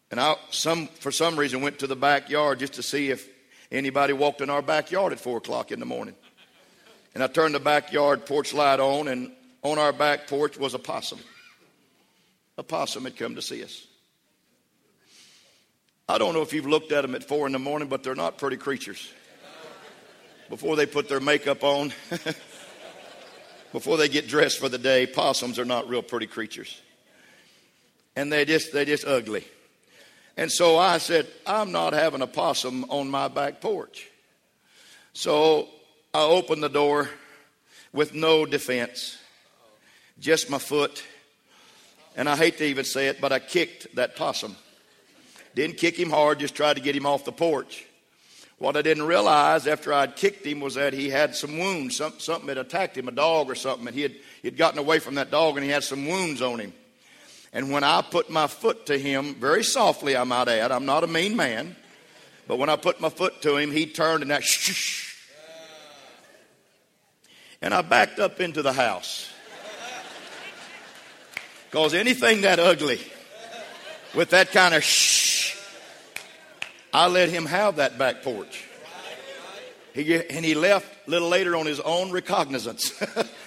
And 0.10 0.20
I, 0.20 0.36
some, 0.50 0.88
for 0.88 1.12
some 1.12 1.38
reason, 1.38 1.62
went 1.62 1.80
to 1.80 1.88
the 1.88 1.96
backyard 1.96 2.60
just 2.60 2.74
to 2.74 2.84
see 2.84 3.12
if 3.12 3.28
anybody 3.72 4.14
walked 4.14 4.42
in 4.42 4.50
our 4.50 4.62
backyard 4.62 5.14
at 5.14 5.20
4 5.20 5.38
o'clock 5.38 5.72
in 5.72 5.80
the 5.80 5.86
morning. 5.86 6.16
And 7.14 7.24
I 7.24 7.28
turned 7.28 7.56
the 7.56 7.60
backyard 7.60 8.26
porch 8.26 8.54
light 8.54 8.80
on, 8.80 9.08
and 9.08 9.32
on 9.64 9.78
our 9.78 9.92
back 9.92 10.28
porch 10.28 10.58
was 10.58 10.74
a 10.74 10.80
possum. 10.80 11.20
A 12.58 12.64
possum 12.64 13.06
had 13.06 13.16
come 13.16 13.36
to 13.36 13.42
see 13.42 13.64
us. 13.64 13.86
I 16.10 16.18
don't 16.18 16.34
know 16.34 16.42
if 16.42 16.54
you've 16.54 16.66
looked 16.66 16.92
at 16.92 17.02
them 17.02 17.16
at 17.16 17.24
4 17.24 17.48
in 17.48 17.54
the 17.54 17.60
morning, 17.60 17.90
but 17.90 18.02
they're 18.02 18.16
not 18.16 18.38
pretty 18.38 18.58
creatures. 18.58 19.12
Before 20.50 20.78
they 20.78 20.86
put 20.86 21.10
their 21.10 21.20
makeup 21.20 21.64
on, 21.64 21.92
before 23.74 23.98
they 23.98 24.08
get 24.08 24.28
dressed 24.28 24.60
for 24.60 24.70
the 24.70 24.78
day, 24.78 25.06
possums 25.06 25.60
are 25.60 25.66
not 25.66 25.90
real 25.90 26.02
pretty 26.02 26.28
creatures. 26.28 26.82
And 28.16 28.32
they 28.32 28.46
just, 28.46 28.72
they 28.72 28.86
just 28.86 29.06
ugly. 29.06 29.46
And 30.38 30.52
so 30.52 30.78
I 30.78 31.00
said, 31.00 31.28
I'm 31.46 31.72
not 31.72 31.94
having 31.94 32.22
a 32.22 32.28
possum 32.28 32.86
on 32.90 33.10
my 33.10 33.28
back 33.28 33.60
porch. 33.60 34.08
So 35.14 35.68
I 36.14 36.22
opened 36.22 36.64
the 36.64 36.70
door 36.70 37.10
with 37.92 38.14
no 38.14 38.46
defense, 38.46 39.18
just 40.20 40.50
my 40.50 40.60
foot. 40.60 41.04
And 42.18 42.28
I 42.28 42.36
hate 42.36 42.58
to 42.58 42.66
even 42.66 42.84
say 42.84 43.08
it, 43.08 43.22
but 43.22 43.32
I 43.32 43.38
kicked 43.38 43.96
that 43.96 44.16
possum. 44.16 44.56
Didn't 45.54 45.78
kick 45.78 45.98
him 45.98 46.10
hard, 46.10 46.40
just 46.40 46.56
tried 46.56 46.76
to 46.76 46.82
get 46.82 46.96
him 46.96 47.06
off 47.06 47.24
the 47.24 47.32
porch. 47.32 47.86
What 48.58 48.76
I 48.76 48.82
didn't 48.82 49.06
realize 49.06 49.68
after 49.68 49.94
I'd 49.94 50.16
kicked 50.16 50.44
him 50.44 50.60
was 50.60 50.74
that 50.74 50.94
he 50.94 51.12
had 51.12 51.36
some 51.36 51.60
wounds. 51.60 51.98
Some, 51.98 52.14
something 52.18 52.48
had 52.48 52.58
attacked 52.58 52.98
him, 52.98 53.08
a 53.08 53.12
dog 53.12 53.52
or 53.52 53.56
something, 53.56 53.88
and 53.88 53.96
he 53.96 54.02
had, 54.02 54.12
he 54.42 54.48
had 54.48 54.58
gotten 54.58 54.80
away 54.80 54.98
from 54.98 55.16
that 55.16 55.30
dog 55.30 55.58
and 55.58 55.64
he 55.64 55.70
had 55.70 55.84
some 55.84 56.08
wounds 56.08 56.42
on 56.42 56.60
him. 56.60 56.74
And 57.54 57.72
when 57.72 57.84
I 57.84 58.02
put 58.02 58.32
my 58.32 58.48
foot 58.48 58.88
to 58.88 58.98
him, 58.98 59.36
very 59.36 59.64
softly, 59.64 60.18
I 60.18 60.24
might 60.24 60.48
add, 60.48 60.72
I'm 60.72 60.86
not 60.86 61.04
a 61.04 61.08
mean 61.08 61.36
man, 61.36 61.76
but 62.48 62.58
when 62.58 62.70
I 62.70 62.78
put 62.78 63.00
my 63.00 63.10
foot 63.10 63.44
to 63.44 63.58
him, 63.58 63.72
he 63.72 63.86
turned 63.86 64.24
and 64.24 64.32
that 64.32 64.44
shh. 64.44 65.16
And 67.62 67.74
I 67.74 67.84
backed 67.84 68.18
up 68.18 68.40
into 68.40 68.64
the 68.64 68.74
house. 68.74 69.30
Because 71.70 71.94
anything 71.94 72.42
that 72.42 72.60
ugly 72.60 73.00
with 74.16 74.30
that 74.30 74.52
kind 74.52 74.74
of 74.74 74.84
shh, 74.84 75.58
I 76.94 77.08
let 77.08 77.30
him 77.30 77.46
have 77.46 77.76
that 77.76 77.98
back 77.98 78.24
porch. 78.24 78.66
He, 79.94 80.16
and 80.16 80.46
he 80.46 80.56
left 80.56 81.08
a 81.08 81.12
little 81.12 81.28
later 81.28 81.56
on 81.56 81.66
his 81.66 81.80
own 81.80 82.12
recognizance. 82.12 82.94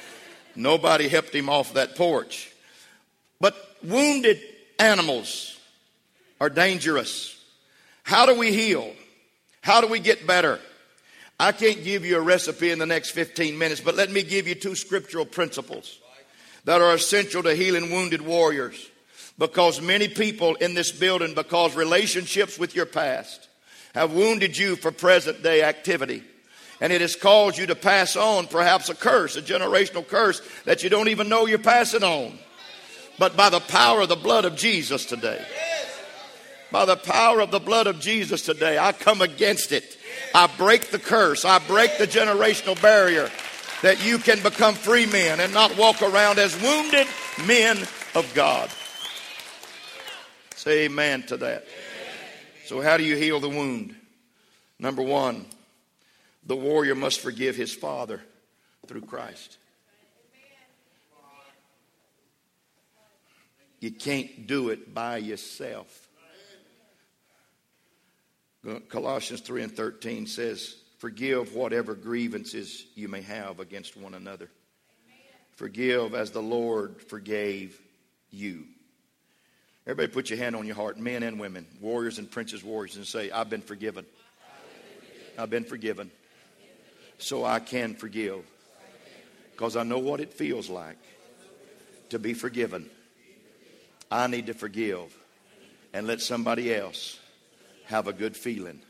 Nobody 0.56 1.08
helped 1.08 1.34
him 1.34 1.48
off 1.48 1.74
that 1.74 1.96
porch. 1.96 2.52
But 3.40 3.56
wounded 3.82 4.40
animals 4.78 5.58
are 6.40 6.50
dangerous. 6.50 7.40
How 8.02 8.26
do 8.26 8.38
we 8.38 8.52
heal? 8.52 8.92
How 9.62 9.80
do 9.80 9.86
we 9.86 10.00
get 10.00 10.26
better? 10.26 10.58
I 11.38 11.52
can't 11.52 11.82
give 11.84 12.04
you 12.04 12.18
a 12.18 12.20
recipe 12.20 12.70
in 12.70 12.78
the 12.78 12.86
next 12.86 13.10
15 13.10 13.56
minutes, 13.56 13.80
but 13.80 13.94
let 13.94 14.10
me 14.10 14.22
give 14.22 14.46
you 14.46 14.54
two 14.54 14.74
scriptural 14.74 15.24
principles 15.24 15.99
that 16.64 16.80
are 16.80 16.94
essential 16.94 17.42
to 17.42 17.54
healing 17.54 17.90
wounded 17.90 18.22
warriors. 18.22 18.88
Because 19.38 19.80
many 19.80 20.08
people 20.08 20.54
in 20.56 20.74
this 20.74 20.92
building, 20.92 21.34
because 21.34 21.74
relationships 21.74 22.58
with 22.58 22.74
your 22.74 22.86
past 22.86 23.48
have 23.94 24.12
wounded 24.12 24.56
you 24.56 24.76
for 24.76 24.90
present 24.90 25.42
day 25.42 25.62
activity. 25.62 26.22
And 26.80 26.92
it 26.92 27.00
has 27.00 27.16
caused 27.16 27.58
you 27.58 27.66
to 27.66 27.74
pass 27.74 28.16
on 28.16 28.46
perhaps 28.46 28.88
a 28.88 28.94
curse, 28.94 29.36
a 29.36 29.42
generational 29.42 30.06
curse 30.06 30.42
that 30.64 30.82
you 30.82 30.90
don't 30.90 31.08
even 31.08 31.28
know 31.28 31.46
you're 31.46 31.58
passing 31.58 32.02
on 32.02 32.38
but 33.20 33.36
by 33.36 33.50
the 33.50 33.60
power 33.60 34.00
of 34.00 34.08
the 34.08 34.16
blood 34.16 34.46
of 34.46 34.56
Jesus 34.56 35.04
today. 35.04 35.44
By 36.72 36.86
the 36.86 36.96
power 36.96 37.40
of 37.40 37.50
the 37.50 37.60
blood 37.60 37.86
of 37.86 38.00
Jesus 38.00 38.40
today, 38.40 38.78
I 38.78 38.92
come 38.92 39.20
against 39.20 39.72
it. 39.72 39.98
I 40.34 40.46
break 40.56 40.90
the 40.90 40.98
curse. 40.98 41.44
I 41.44 41.58
break 41.58 41.98
the 41.98 42.06
generational 42.06 42.80
barrier 42.80 43.30
that 43.82 44.04
you 44.04 44.18
can 44.18 44.42
become 44.42 44.74
free 44.74 45.06
men 45.06 45.40
and 45.40 45.54
not 45.54 45.76
walk 45.76 46.02
around 46.02 46.38
as 46.38 46.60
wounded 46.60 47.06
men 47.46 47.78
of 48.14 48.30
God. 48.34 48.70
Say 50.54 50.84
amen 50.84 51.22
to 51.24 51.38
that. 51.38 51.66
So, 52.66 52.80
how 52.80 52.96
do 52.96 53.04
you 53.04 53.16
heal 53.16 53.40
the 53.40 53.48
wound? 53.48 53.94
Number 54.78 55.02
one, 55.02 55.46
the 56.46 56.56
warrior 56.56 56.94
must 56.94 57.20
forgive 57.20 57.56
his 57.56 57.74
father 57.74 58.20
through 58.86 59.02
Christ. 59.02 59.56
You 63.80 63.90
can't 63.90 64.46
do 64.46 64.68
it 64.68 64.94
by 64.94 65.16
yourself. 65.16 66.08
Colossians 68.90 69.40
3 69.40 69.62
and 69.62 69.72
13 69.72 70.26
says, 70.26 70.76
Forgive 71.00 71.54
whatever 71.54 71.94
grievances 71.94 72.84
you 72.94 73.08
may 73.08 73.22
have 73.22 73.58
against 73.58 73.96
one 73.96 74.12
another. 74.12 74.50
Forgive 75.56 76.14
as 76.14 76.30
the 76.30 76.42
Lord 76.42 77.00
forgave 77.00 77.80
you. 78.30 78.66
Everybody 79.86 80.12
put 80.12 80.28
your 80.28 80.38
hand 80.38 80.54
on 80.54 80.66
your 80.66 80.76
heart, 80.76 80.98
men 80.98 81.22
and 81.22 81.40
women, 81.40 81.66
warriors 81.80 82.18
and 82.18 82.30
princes, 82.30 82.62
warriors, 82.62 82.96
and 82.96 83.06
say, 83.06 83.30
I've 83.30 83.48
been 83.48 83.62
forgiven. 83.62 84.04
I've 85.38 85.48
been 85.48 85.64
forgiven. 85.64 86.10
So 87.16 87.46
I 87.46 87.60
can 87.60 87.94
forgive. 87.94 88.44
Because 89.52 89.76
I 89.76 89.84
know 89.84 90.00
what 90.00 90.20
it 90.20 90.34
feels 90.34 90.68
like 90.68 90.98
to 92.10 92.18
be 92.18 92.34
forgiven. 92.34 92.90
I 94.10 94.26
need 94.26 94.48
to 94.48 94.54
forgive 94.54 95.16
and 95.94 96.06
let 96.06 96.20
somebody 96.20 96.74
else 96.74 97.18
have 97.86 98.06
a 98.06 98.12
good 98.12 98.36
feeling 98.36 98.82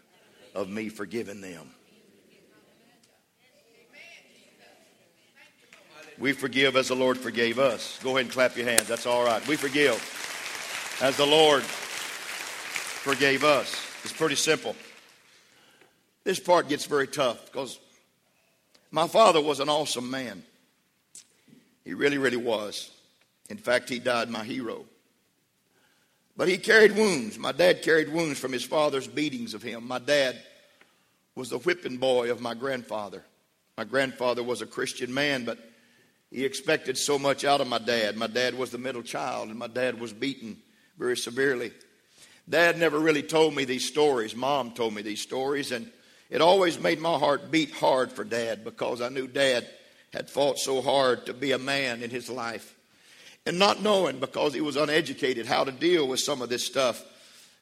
of 0.57 0.69
me 0.69 0.89
forgiving 0.89 1.41
them. 1.41 1.71
We 6.21 6.33
forgive 6.33 6.77
as 6.77 6.89
the 6.89 6.95
Lord 6.95 7.17
forgave 7.17 7.59
us. 7.59 7.99
Go 8.03 8.11
ahead 8.11 8.27
and 8.27 8.31
clap 8.31 8.55
your 8.55 8.67
hands. 8.67 8.87
That's 8.87 9.07
all 9.07 9.25
right. 9.25 9.45
We 9.49 9.57
forgive 9.57 9.97
as 11.01 11.17
the 11.17 11.25
Lord 11.25 11.63
forgave 11.63 13.43
us. 13.43 13.75
It's 14.05 14.13
pretty 14.13 14.35
simple. 14.35 14.77
This 16.23 16.39
part 16.39 16.69
gets 16.69 16.85
very 16.85 17.07
tough 17.07 17.47
because 17.47 17.79
my 18.91 19.09
father 19.09 19.41
was 19.41 19.61
an 19.61 19.71
awesome 19.71 20.11
man. 20.11 20.43
He 21.87 21.95
really, 21.95 22.19
really 22.19 22.37
was. 22.37 22.91
In 23.49 23.57
fact, 23.57 23.89
he 23.89 23.99
died 23.99 24.29
my 24.29 24.45
hero. 24.45 24.85
But 26.37 26.49
he 26.49 26.59
carried 26.59 26.97
wounds. 26.97 27.39
My 27.39 27.53
dad 27.53 27.83
carried 27.83 28.13
wounds 28.13 28.39
from 28.39 28.53
his 28.53 28.63
father's 28.63 29.09
beatings 29.09 29.55
of 29.55 29.63
him. 29.63 29.89
My 29.89 29.99
dad 29.99 30.39
was 31.35 31.49
the 31.49 31.59
whipping 31.59 31.97
boy 31.97 32.31
of 32.31 32.43
my 32.43 32.53
grandfather. 32.53 33.25
My 33.79 33.85
grandfather 33.85 34.43
was 34.43 34.61
a 34.61 34.67
Christian 34.67 35.15
man, 35.15 35.47
but 35.47 35.70
he 36.31 36.45
expected 36.45 36.97
so 36.97 37.19
much 37.19 37.45
out 37.45 37.61
of 37.61 37.69
my 37.69 37.79
dad. 37.79 38.17
My 38.17 38.29
dad 38.29 38.57
was 38.57 38.71
the 38.71 38.79
middle 38.79 39.03
child, 39.03 39.49
and 39.49 39.59
my 39.59 39.67
dad 39.67 39.99
was 39.99 40.13
beaten 40.13 40.57
very 40.99 41.17
severely. 41.17 41.73
Dad 42.49 42.79
never 42.79 42.99
really 42.99 43.23
told 43.23 43.55
me 43.55 43.65
these 43.65 43.87
stories. 43.87 44.35
Mom 44.35 44.73
told 44.73 44.95
me 44.95 45.03
these 45.03 45.21
stories, 45.21 45.73
and 45.73 45.91
it 46.31 46.41
always 46.41 46.81
made 46.81 47.01
my 47.01 47.19
heart 47.19 47.51
beat 47.51 47.73
hard 47.73 48.13
for 48.13 48.25
Dad 48.25 48.65
because 48.65 49.01
I 49.01 49.09
knew 49.09 49.27
Dad 49.27 49.69
had 50.13 50.31
fought 50.31 50.59
so 50.59 50.81
hard 50.83 51.27
to 51.27 51.35
be 51.35 51.53
a 51.53 51.59
man 51.59 52.03
in 52.03 52.11
his 52.11 52.29
life. 52.29 52.77
And 53.47 53.59
not 53.59 53.83
knowing, 53.83 54.21
because 54.21 54.53
he 54.55 54.61
was 54.61 54.77
uneducated, 54.77 55.47
how 55.47 55.65
to 55.65 55.73
deal 55.73 56.07
with 56.07 56.21
some 56.21 56.43
of 56.43 56.49
this 56.49 56.65
stuff, 56.65 57.03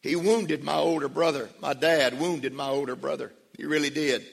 he 0.02 0.16
wounded 0.16 0.64
my 0.64 0.76
older 0.76 1.08
brother. 1.08 1.48
My 1.60 1.72
dad 1.72 2.18
wounded 2.18 2.52
my 2.52 2.68
older 2.68 2.96
brother. 2.96 3.32
He 3.56 3.64
really 3.64 3.90
did. 3.90 4.25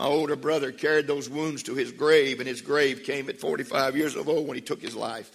My 0.00 0.06
older 0.06 0.34
brother 0.34 0.72
carried 0.72 1.06
those 1.06 1.28
wounds 1.28 1.62
to 1.64 1.74
his 1.74 1.92
grave, 1.92 2.40
and 2.40 2.48
his 2.48 2.62
grave 2.62 3.02
came 3.02 3.28
at 3.28 3.38
45 3.38 3.98
years 3.98 4.16
of 4.16 4.30
old 4.30 4.48
when 4.48 4.54
he 4.54 4.62
took 4.62 4.80
his 4.80 4.96
life. 4.96 5.30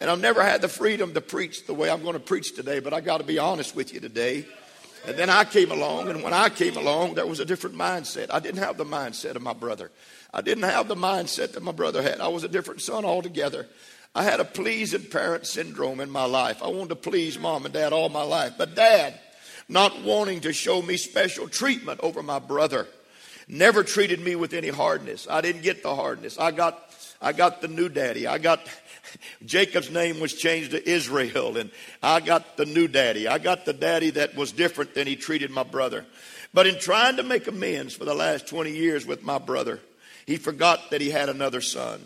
And 0.00 0.10
I've 0.10 0.20
never 0.20 0.42
had 0.42 0.60
the 0.60 0.66
freedom 0.66 1.14
to 1.14 1.20
preach 1.20 1.66
the 1.66 1.72
way 1.72 1.88
I'm 1.88 2.02
going 2.02 2.14
to 2.14 2.18
preach 2.18 2.56
today, 2.56 2.80
but 2.80 2.92
I 2.92 3.00
got 3.00 3.18
to 3.18 3.24
be 3.24 3.38
honest 3.38 3.76
with 3.76 3.94
you 3.94 4.00
today. 4.00 4.44
And 5.06 5.16
then 5.16 5.30
I 5.30 5.44
came 5.44 5.70
along, 5.70 6.08
and 6.08 6.24
when 6.24 6.32
I 6.32 6.48
came 6.48 6.76
along, 6.76 7.14
there 7.14 7.28
was 7.28 7.38
a 7.38 7.44
different 7.44 7.76
mindset. 7.76 8.26
I 8.34 8.40
didn't 8.40 8.58
have 8.58 8.76
the 8.76 8.84
mindset 8.84 9.36
of 9.36 9.42
my 9.42 9.52
brother. 9.52 9.92
I 10.34 10.40
didn't 10.40 10.64
have 10.64 10.88
the 10.88 10.96
mindset 10.96 11.52
that 11.52 11.62
my 11.62 11.70
brother 11.70 12.02
had. 12.02 12.20
I 12.20 12.26
was 12.26 12.42
a 12.42 12.48
different 12.48 12.80
son 12.80 13.04
altogether. 13.04 13.68
I 14.16 14.24
had 14.24 14.40
a 14.40 14.44
pleasing 14.44 15.04
parent 15.04 15.46
syndrome 15.46 16.00
in 16.00 16.10
my 16.10 16.24
life. 16.24 16.60
I 16.60 16.66
wanted 16.66 16.88
to 16.88 16.96
please 16.96 17.38
mom 17.38 17.64
and 17.64 17.72
dad 17.72 17.92
all 17.92 18.08
my 18.08 18.24
life. 18.24 18.54
But 18.58 18.74
dad, 18.74 19.14
not 19.68 20.02
wanting 20.02 20.40
to 20.40 20.52
show 20.52 20.82
me 20.82 20.96
special 20.96 21.48
treatment 21.48 22.00
over 22.02 22.20
my 22.20 22.40
brother, 22.40 22.88
never 23.48 23.82
treated 23.82 24.20
me 24.20 24.36
with 24.36 24.52
any 24.52 24.68
hardness. 24.68 25.26
I 25.28 25.40
didn't 25.40 25.62
get 25.62 25.82
the 25.82 25.94
hardness. 25.94 26.38
I 26.38 26.50
got 26.50 26.82
I 27.20 27.32
got 27.32 27.60
the 27.60 27.68
new 27.68 27.88
daddy. 27.88 28.26
I 28.26 28.38
got 28.38 28.60
Jacob's 29.44 29.90
name 29.90 30.20
was 30.20 30.34
changed 30.34 30.72
to 30.72 30.88
Israel, 30.88 31.56
and 31.56 31.70
I 32.02 32.20
got 32.20 32.56
the 32.56 32.66
new 32.66 32.88
daddy. 32.88 33.28
I 33.28 33.38
got 33.38 33.64
the 33.64 33.72
daddy 33.72 34.10
that 34.10 34.36
was 34.36 34.52
different 34.52 34.94
than 34.94 35.06
he 35.06 35.16
treated 35.16 35.50
my 35.50 35.62
brother. 35.62 36.04
But 36.52 36.66
in 36.66 36.78
trying 36.78 37.16
to 37.16 37.22
make 37.22 37.46
amends 37.46 37.94
for 37.94 38.04
the 38.04 38.14
last 38.14 38.46
20 38.46 38.70
years 38.70 39.06
with 39.06 39.22
my 39.22 39.38
brother, 39.38 39.80
he 40.26 40.36
forgot 40.36 40.90
that 40.90 41.00
he 41.00 41.10
had 41.10 41.28
another 41.28 41.60
son. 41.60 42.00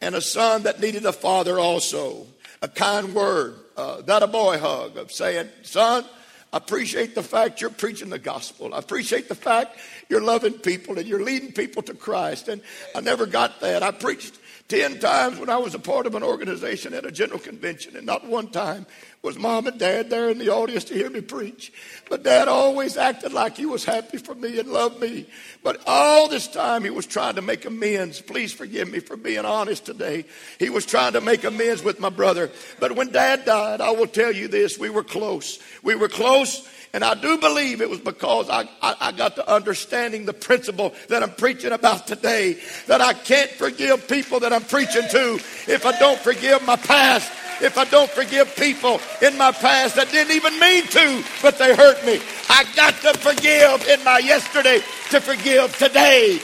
And 0.00 0.14
a 0.14 0.20
son 0.20 0.64
that 0.64 0.80
needed 0.80 1.04
a 1.04 1.12
father 1.12 1.58
also. 1.58 2.26
A 2.60 2.68
kind 2.68 3.14
word, 3.14 3.56
uh, 3.76 4.02
that 4.02 4.22
a 4.22 4.28
boy 4.28 4.58
hug 4.58 4.96
of 4.96 5.10
saying, 5.10 5.48
Son, 5.62 6.04
I 6.52 6.58
appreciate 6.58 7.14
the 7.14 7.22
fact 7.22 7.60
you're 7.60 7.70
preaching 7.70 8.10
the 8.10 8.18
gospel. 8.18 8.74
I 8.74 8.78
appreciate 8.78 9.28
the 9.28 9.34
fact 9.34 9.78
you're 10.10 10.20
loving 10.20 10.52
people 10.52 10.98
and 10.98 11.08
you're 11.08 11.22
leading 11.22 11.52
people 11.52 11.82
to 11.84 11.94
Christ. 11.94 12.48
And 12.48 12.60
I 12.94 13.00
never 13.00 13.24
got 13.24 13.60
that. 13.60 13.82
I 13.82 13.90
preached 13.90 14.38
10 14.68 15.00
times 15.00 15.38
when 15.38 15.48
I 15.50 15.56
was 15.56 15.74
a 15.74 15.78
part 15.78 16.06
of 16.06 16.14
an 16.14 16.22
organization 16.22 16.94
at 16.94 17.04
a 17.04 17.10
general 17.10 17.38
convention, 17.38 17.96
and 17.96 18.06
not 18.06 18.26
one 18.26 18.48
time 18.48 18.86
was 19.22 19.38
mom 19.38 19.68
and 19.68 19.78
dad 19.78 20.10
there 20.10 20.30
in 20.30 20.38
the 20.38 20.48
audience 20.48 20.82
to 20.82 20.94
hear 20.94 21.08
me 21.08 21.20
preach. 21.20 21.72
But 22.10 22.24
dad 22.24 22.48
always 22.48 22.96
acted 22.96 23.32
like 23.32 23.56
he 23.56 23.66
was 23.66 23.84
happy 23.84 24.18
for 24.18 24.34
me 24.34 24.58
and 24.58 24.68
loved 24.68 25.00
me. 25.00 25.26
But 25.62 25.80
all 25.86 26.28
this 26.28 26.48
time 26.48 26.82
he 26.82 26.90
was 26.90 27.06
trying 27.06 27.36
to 27.36 27.42
make 27.42 27.64
amends. 27.64 28.20
Please 28.20 28.52
forgive 28.52 28.90
me 28.90 28.98
for 28.98 29.16
being 29.16 29.44
honest 29.44 29.86
today. 29.86 30.24
He 30.58 30.70
was 30.70 30.84
trying 30.84 31.12
to 31.12 31.20
make 31.20 31.44
amends 31.44 31.84
with 31.84 32.00
my 32.00 32.08
brother. 32.08 32.50
But 32.80 32.96
when 32.96 33.12
dad 33.12 33.44
died, 33.44 33.80
I 33.80 33.92
will 33.92 34.08
tell 34.08 34.32
you 34.32 34.48
this, 34.48 34.76
we 34.76 34.90
were 34.90 35.04
close. 35.04 35.60
We 35.84 35.94
were 35.94 36.08
close 36.08 36.68
and 36.94 37.04
I 37.04 37.14
do 37.14 37.38
believe 37.38 37.80
it 37.80 37.88
was 37.88 38.00
because 38.00 38.50
I, 38.50 38.68
I, 38.82 38.96
I, 39.00 39.12
got 39.12 39.36
to 39.36 39.50
understanding 39.50 40.26
the 40.26 40.34
principle 40.34 40.92
that 41.08 41.22
I'm 41.22 41.32
preaching 41.32 41.72
about 41.72 42.06
today. 42.06 42.58
That 42.86 43.00
I 43.00 43.14
can't 43.14 43.50
forgive 43.50 44.08
people 44.08 44.40
that 44.40 44.52
I'm 44.52 44.64
preaching 44.64 45.08
to 45.08 45.34
if 45.68 45.86
I 45.86 45.98
don't 45.98 46.18
forgive 46.18 46.66
my 46.66 46.76
past. 46.76 47.32
If 47.60 47.76
I 47.78 47.84
don't 47.84 48.10
forgive 48.10 48.54
people 48.56 49.00
in 49.20 49.36
my 49.36 49.52
past 49.52 49.96
that 49.96 50.10
didn't 50.10 50.34
even 50.34 50.58
mean 50.58 50.86
to, 50.86 51.24
but 51.42 51.58
they 51.58 51.74
hurt 51.74 52.04
me. 52.04 52.20
I 52.48 52.64
got 52.74 52.94
to 53.02 53.18
forgive 53.18 53.86
in 53.88 54.02
my 54.04 54.18
yesterday 54.18 54.80
to 55.10 55.20
forgive 55.20 55.76
today. 55.76 56.40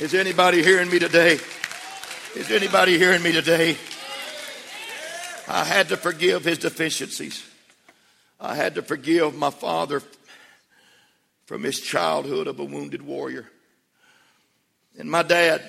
Is 0.00 0.14
anybody 0.14 0.62
hearing 0.62 0.90
me 0.90 0.98
today? 0.98 1.38
Is 2.34 2.50
anybody 2.50 2.96
hearing 2.96 3.22
me 3.22 3.32
today? 3.32 3.76
I 5.46 5.64
had 5.64 5.88
to 5.88 5.96
forgive 5.96 6.44
his 6.44 6.58
deficiencies. 6.58 7.44
I 8.40 8.54
had 8.54 8.76
to 8.76 8.82
forgive 8.82 9.34
my 9.34 9.50
father 9.50 10.02
from 11.44 11.64
his 11.64 11.80
childhood 11.80 12.46
of 12.46 12.60
a 12.60 12.64
wounded 12.64 13.02
warrior. 13.02 13.50
And 14.98 15.10
my 15.10 15.22
dad 15.22 15.62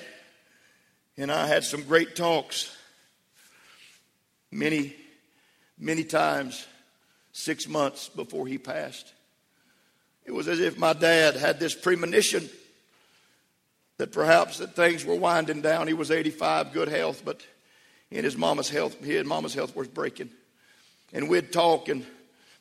and 1.16 1.30
I 1.30 1.46
had 1.46 1.64
some 1.64 1.82
great 1.82 2.16
talks 2.16 2.74
many, 4.50 4.94
many 5.78 6.04
times, 6.04 6.66
six 7.32 7.68
months 7.68 8.08
before 8.08 8.46
he 8.46 8.58
passed. 8.58 9.12
It 10.24 10.32
was 10.32 10.48
as 10.48 10.60
if 10.60 10.78
my 10.78 10.92
dad 10.92 11.34
had 11.34 11.58
this 11.58 11.74
premonition 11.74 12.48
that 13.98 14.12
perhaps 14.12 14.58
that 14.58 14.74
things 14.74 15.04
were 15.04 15.16
winding 15.16 15.62
down. 15.62 15.86
He 15.86 15.94
was 15.94 16.10
85, 16.10 16.72
good 16.72 16.88
health, 16.88 17.22
but 17.24 17.42
and 18.14 18.24
his 18.24 18.36
mama's 18.36 18.68
health, 18.68 19.02
his 19.02 19.24
mama's 19.24 19.54
health 19.54 19.74
was 19.74 19.88
breaking. 19.88 20.30
And 21.12 21.28
we'd 21.28 21.52
talk, 21.52 21.88
and 21.88 22.06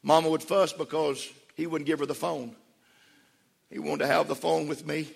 mama 0.01 0.29
would 0.29 0.43
fuss 0.43 0.71
because 0.71 1.29
he 1.55 1.67
wouldn't 1.67 1.87
give 1.87 1.99
her 1.99 2.05
the 2.05 2.15
phone. 2.15 2.55
He 3.69 3.79
wanted 3.79 3.99
to 3.99 4.07
have 4.07 4.27
the 4.27 4.35
phone 4.35 4.67
with 4.67 4.85
me. 4.85 5.09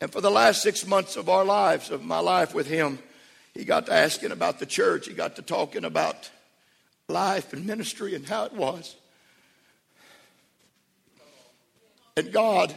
And 0.00 0.12
for 0.12 0.20
the 0.20 0.30
last 0.30 0.62
six 0.62 0.86
months 0.86 1.16
of 1.16 1.28
our 1.28 1.44
lives, 1.44 1.90
of 1.90 2.02
my 2.02 2.18
life 2.18 2.54
with 2.54 2.66
him, 2.66 2.98
he 3.54 3.64
got 3.64 3.86
to 3.86 3.92
asking 3.92 4.32
about 4.32 4.58
the 4.58 4.66
church. 4.66 5.06
He 5.06 5.14
got 5.14 5.36
to 5.36 5.42
talking 5.42 5.84
about 5.84 6.30
life 7.08 7.52
and 7.52 7.66
ministry 7.66 8.14
and 8.14 8.26
how 8.26 8.44
it 8.44 8.52
was. 8.52 8.96
And 12.16 12.32
God 12.32 12.74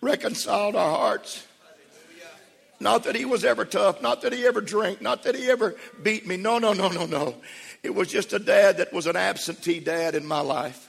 reconciled 0.00 0.76
our 0.76 0.96
hearts. 0.96 1.46
Not 2.80 3.04
that 3.04 3.14
he 3.14 3.24
was 3.24 3.44
ever 3.44 3.64
tough, 3.64 4.02
not 4.02 4.22
that 4.22 4.32
he 4.32 4.44
ever 4.46 4.60
drank, 4.60 5.00
not 5.00 5.22
that 5.22 5.34
he 5.34 5.48
ever 5.48 5.76
beat 6.02 6.26
me. 6.26 6.36
No, 6.36 6.58
no, 6.58 6.72
no, 6.72 6.88
no, 6.88 7.06
no. 7.06 7.36
It 7.82 7.94
was 7.94 8.08
just 8.08 8.32
a 8.32 8.38
dad 8.38 8.78
that 8.78 8.92
was 8.92 9.06
an 9.06 9.16
absentee 9.16 9.80
dad 9.80 10.14
in 10.14 10.26
my 10.26 10.40
life. 10.40 10.83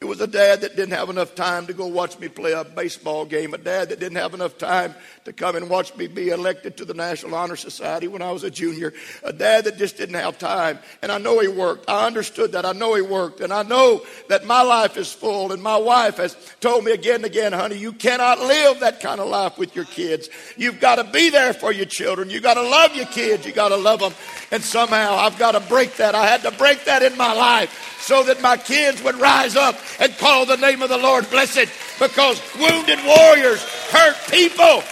It 0.00 0.08
was 0.08 0.22
a 0.22 0.26
dad 0.26 0.62
that 0.62 0.76
didn't 0.76 0.94
have 0.94 1.10
enough 1.10 1.34
time 1.34 1.66
to 1.66 1.74
go 1.74 1.86
watch 1.86 2.18
me 2.18 2.28
play 2.28 2.52
a 2.52 2.64
baseball 2.64 3.26
game, 3.26 3.52
a 3.52 3.58
dad 3.58 3.90
that 3.90 4.00
didn't 4.00 4.16
have 4.16 4.32
enough 4.32 4.56
time 4.56 4.94
to 5.26 5.32
come 5.34 5.56
and 5.56 5.68
watch 5.68 5.94
me 5.94 6.06
be 6.06 6.30
elected 6.30 6.78
to 6.78 6.86
the 6.86 6.94
National 6.94 7.34
Honor 7.34 7.54
Society 7.54 8.08
when 8.08 8.22
I 8.22 8.32
was 8.32 8.42
a 8.42 8.50
junior, 8.50 8.94
a 9.22 9.34
dad 9.34 9.64
that 9.64 9.76
just 9.76 9.98
didn't 9.98 10.14
have 10.14 10.38
time. 10.38 10.78
And 11.02 11.12
I 11.12 11.18
know 11.18 11.38
he 11.40 11.48
worked. 11.48 11.90
I 11.90 12.06
understood 12.06 12.52
that. 12.52 12.64
I 12.64 12.72
know 12.72 12.94
he 12.94 13.02
worked. 13.02 13.42
And 13.42 13.52
I 13.52 13.62
know 13.62 14.02
that 14.30 14.46
my 14.46 14.62
life 14.62 14.96
is 14.96 15.12
full. 15.12 15.52
And 15.52 15.62
my 15.62 15.76
wife 15.76 16.16
has 16.16 16.34
told 16.60 16.86
me 16.86 16.92
again 16.92 17.16
and 17.16 17.26
again, 17.26 17.52
honey, 17.52 17.76
you 17.76 17.92
cannot 17.92 18.38
live 18.38 18.80
that 18.80 19.00
kind 19.00 19.20
of 19.20 19.28
life 19.28 19.58
with 19.58 19.76
your 19.76 19.84
kids. 19.84 20.30
You've 20.56 20.80
got 20.80 20.94
to 20.94 21.04
be 21.04 21.28
there 21.28 21.52
for 21.52 21.72
your 21.72 21.84
children. 21.84 22.30
You've 22.30 22.42
got 22.42 22.54
to 22.54 22.62
love 22.62 22.96
your 22.96 23.04
kids. 23.04 23.44
You've 23.44 23.54
got 23.54 23.68
to 23.68 23.76
love 23.76 24.00
them. 24.00 24.14
And 24.50 24.62
somehow 24.62 25.16
I've 25.16 25.38
got 25.38 25.52
to 25.52 25.60
break 25.60 25.96
that. 25.96 26.14
I 26.14 26.26
had 26.26 26.40
to 26.44 26.52
break 26.52 26.86
that 26.86 27.02
in 27.02 27.18
my 27.18 27.34
life 27.34 27.98
so 28.00 28.22
that 28.24 28.40
my 28.40 28.56
kids 28.56 29.02
would 29.02 29.16
rise 29.16 29.56
up 29.56 29.76
and 29.98 30.16
call 30.18 30.46
the 30.46 30.56
name 30.56 30.82
of 30.82 30.88
the 30.88 30.98
Lord 30.98 31.28
blessed 31.30 31.68
because 31.98 32.40
wounded 32.58 32.98
warriors 33.04 33.62
hurt 33.90 34.16
people. 34.30 34.82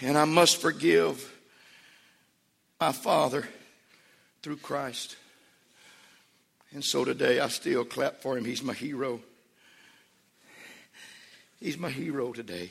And 0.00 0.16
I 0.16 0.24
must 0.24 0.60
forgive 0.60 1.36
my 2.80 2.92
father 2.92 3.48
through 4.42 4.58
Christ. 4.58 5.16
And 6.72 6.84
so 6.84 7.04
today 7.04 7.40
I 7.40 7.48
still 7.48 7.84
clap 7.84 8.22
for 8.22 8.38
him. 8.38 8.44
He's 8.44 8.62
my 8.62 8.74
hero. 8.74 9.20
He's 11.60 11.76
my 11.76 11.90
hero 11.90 12.32
today. 12.32 12.70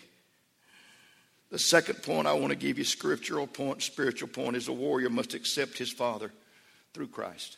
The 1.49 1.59
second 1.59 2.03
point 2.03 2.27
I 2.27 2.33
want 2.33 2.49
to 2.49 2.57
give 2.57 2.77
you, 2.77 2.83
scriptural 2.83 3.47
point, 3.47 3.81
spiritual 3.81 4.27
point, 4.27 4.57
is 4.57 4.67
a 4.67 4.73
warrior 4.73 5.09
must 5.09 5.33
accept 5.33 5.77
his 5.77 5.91
father 5.91 6.31
through 6.93 7.07
Christ. 7.07 7.57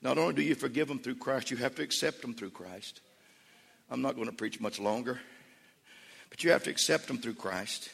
Not 0.00 0.18
only 0.18 0.34
do 0.34 0.42
you 0.42 0.54
forgive 0.54 0.88
him 0.88 0.98
through 0.98 1.16
Christ, 1.16 1.50
you 1.50 1.56
have 1.58 1.74
to 1.76 1.82
accept 1.82 2.22
him 2.22 2.34
through 2.34 2.50
Christ. 2.50 3.00
I'm 3.90 4.02
not 4.02 4.14
going 4.14 4.28
to 4.28 4.34
preach 4.34 4.60
much 4.60 4.78
longer, 4.80 5.20
but 6.30 6.42
you 6.44 6.50
have 6.52 6.64
to 6.64 6.70
accept 6.70 7.10
him 7.10 7.18
through 7.18 7.34
Christ. 7.34 7.90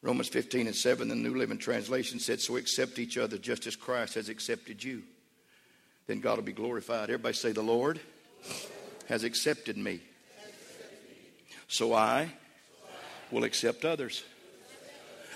Romans 0.00 0.28
15 0.28 0.66
and 0.66 0.76
7, 0.76 1.08
the 1.08 1.14
New 1.14 1.34
Living 1.34 1.58
Translation 1.58 2.20
said, 2.20 2.40
So 2.40 2.56
accept 2.56 2.98
each 2.98 3.18
other 3.18 3.36
just 3.36 3.66
as 3.66 3.76
Christ 3.76 4.14
has 4.14 4.28
accepted 4.28 4.82
you. 4.82 5.02
Then 6.06 6.20
God 6.20 6.36
will 6.36 6.44
be 6.44 6.52
glorified. 6.52 7.04
Everybody 7.04 7.34
say, 7.34 7.52
The 7.52 7.62
Lord 7.62 8.00
has 9.08 9.24
accepted 9.24 9.76
me. 9.76 10.00
So 11.66 11.94
I 11.94 12.30
will 13.30 13.44
accept 13.44 13.84
others. 13.84 14.22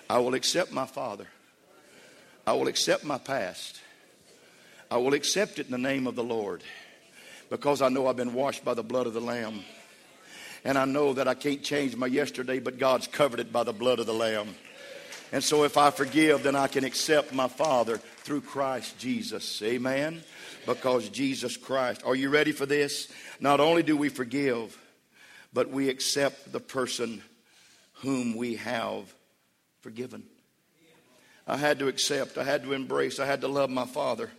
I 0.08 0.18
will 0.18 0.34
accept 0.34 0.72
my 0.72 0.86
father. 0.86 1.26
I 2.46 2.52
will 2.52 2.68
accept 2.68 3.04
my 3.04 3.18
past. 3.18 3.80
I 4.90 4.96
will 4.96 5.14
accept 5.14 5.58
it 5.58 5.66
in 5.66 5.72
the 5.72 5.78
name 5.78 6.06
of 6.06 6.16
the 6.16 6.24
Lord 6.24 6.62
because 7.50 7.82
I 7.82 7.88
know 7.88 8.06
I've 8.06 8.16
been 8.16 8.34
washed 8.34 8.64
by 8.64 8.74
the 8.74 8.82
blood 8.82 9.06
of 9.06 9.14
the 9.14 9.20
Lamb. 9.20 9.60
And 10.64 10.78
I 10.78 10.84
know 10.84 11.12
that 11.14 11.28
I 11.28 11.34
can't 11.34 11.62
change 11.62 11.96
my 11.96 12.06
yesterday, 12.06 12.60
but 12.60 12.78
God's 12.78 13.06
covered 13.06 13.40
it 13.40 13.52
by 13.52 13.64
the 13.64 13.72
blood 13.72 13.98
of 13.98 14.06
the 14.06 14.14
Lamb. 14.14 14.54
And 15.32 15.42
so 15.42 15.64
if 15.64 15.78
I 15.78 15.90
forgive, 15.90 16.42
then 16.42 16.54
I 16.54 16.66
can 16.66 16.84
accept 16.84 17.32
my 17.32 17.48
Father 17.48 17.96
through 17.96 18.42
Christ 18.42 18.98
Jesus. 18.98 19.62
Amen? 19.62 20.22
Because 20.66 21.08
Jesus 21.08 21.56
Christ. 21.56 22.02
Are 22.04 22.14
you 22.14 22.28
ready 22.28 22.52
for 22.52 22.66
this? 22.66 23.10
Not 23.40 23.60
only 23.60 23.82
do 23.82 23.96
we 23.96 24.08
forgive, 24.08 24.78
but 25.52 25.70
we 25.70 25.88
accept 25.88 26.52
the 26.52 26.60
person 26.60 27.22
whom 28.02 28.36
we 28.36 28.56
have 28.56 29.12
forgiven. 29.80 30.24
I 31.46 31.56
had 31.56 31.78
to 31.78 31.88
accept, 31.88 32.36
I 32.36 32.44
had 32.44 32.62
to 32.64 32.72
embrace, 32.72 33.18
I 33.18 33.26
had 33.26 33.40
to 33.40 33.48
love 33.48 33.70
my 33.70 33.86
Father 33.86 34.30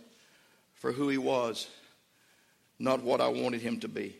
for 0.74 0.92
who 0.92 1.08
he 1.08 1.18
was, 1.18 1.66
not 2.78 3.02
what 3.02 3.20
I 3.20 3.28
wanted 3.28 3.62
him 3.62 3.80
to 3.80 3.88
be. 3.88 4.16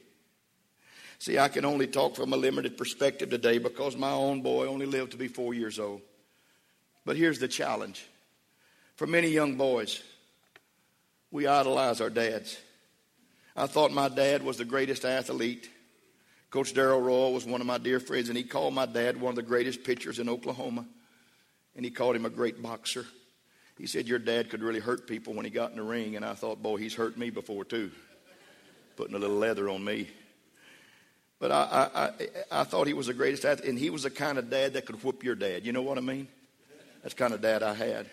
See, 1.18 1.38
I 1.38 1.48
can 1.48 1.64
only 1.64 1.86
talk 1.86 2.16
from 2.16 2.32
a 2.32 2.36
limited 2.36 2.76
perspective 2.76 3.30
today 3.30 3.58
because 3.58 3.96
my 3.96 4.10
own 4.10 4.42
boy 4.42 4.66
only 4.66 4.86
lived 4.86 5.12
to 5.12 5.16
be 5.16 5.28
four 5.28 5.54
years 5.54 5.78
old. 5.78 6.02
But 7.04 7.16
here's 7.16 7.38
the 7.38 7.48
challenge 7.48 8.06
for 8.96 9.06
many 9.06 9.28
young 9.28 9.56
boys, 9.56 10.02
we 11.30 11.46
idolize 11.46 12.00
our 12.00 12.10
dads. 12.10 12.56
I 13.56 13.66
thought 13.66 13.92
my 13.92 14.08
dad 14.08 14.42
was 14.42 14.56
the 14.56 14.64
greatest 14.64 15.04
athlete. 15.04 15.68
Coach 16.54 16.72
Darrell 16.72 17.00
Royal 17.00 17.32
was 17.32 17.44
one 17.44 17.60
of 17.60 17.66
my 17.66 17.78
dear 17.78 17.98
friends, 17.98 18.28
and 18.28 18.38
he 18.38 18.44
called 18.44 18.74
my 18.74 18.86
dad 18.86 19.20
one 19.20 19.30
of 19.30 19.34
the 19.34 19.42
greatest 19.42 19.82
pitchers 19.82 20.20
in 20.20 20.28
Oklahoma, 20.28 20.86
and 21.74 21.84
he 21.84 21.90
called 21.90 22.14
him 22.14 22.26
a 22.26 22.30
great 22.30 22.62
boxer. 22.62 23.04
He 23.76 23.88
said, 23.88 24.06
Your 24.06 24.20
dad 24.20 24.50
could 24.50 24.62
really 24.62 24.78
hurt 24.78 25.08
people 25.08 25.34
when 25.34 25.44
he 25.44 25.50
got 25.50 25.72
in 25.72 25.78
the 25.78 25.82
ring. 25.82 26.14
And 26.14 26.24
I 26.24 26.34
thought, 26.34 26.62
Boy, 26.62 26.76
he's 26.76 26.94
hurt 26.94 27.18
me 27.18 27.30
before, 27.30 27.64
too, 27.64 27.90
putting 28.94 29.16
a 29.16 29.18
little 29.18 29.34
leather 29.34 29.68
on 29.68 29.84
me. 29.84 30.06
But 31.40 31.50
I, 31.50 31.90
I, 31.92 32.04
I, 32.04 32.60
I 32.60 32.62
thought 32.62 32.86
he 32.86 32.94
was 32.94 33.08
the 33.08 33.14
greatest 33.14 33.44
athlete, 33.44 33.68
and 33.68 33.76
he 33.76 33.90
was 33.90 34.04
the 34.04 34.10
kind 34.10 34.38
of 34.38 34.48
dad 34.48 34.74
that 34.74 34.86
could 34.86 35.02
whoop 35.02 35.24
your 35.24 35.34
dad. 35.34 35.66
You 35.66 35.72
know 35.72 35.82
what 35.82 35.98
I 35.98 36.02
mean? 36.02 36.28
That's 37.02 37.14
kind 37.14 37.34
of 37.34 37.42
dad 37.42 37.64
I 37.64 37.74
had. 37.74 38.06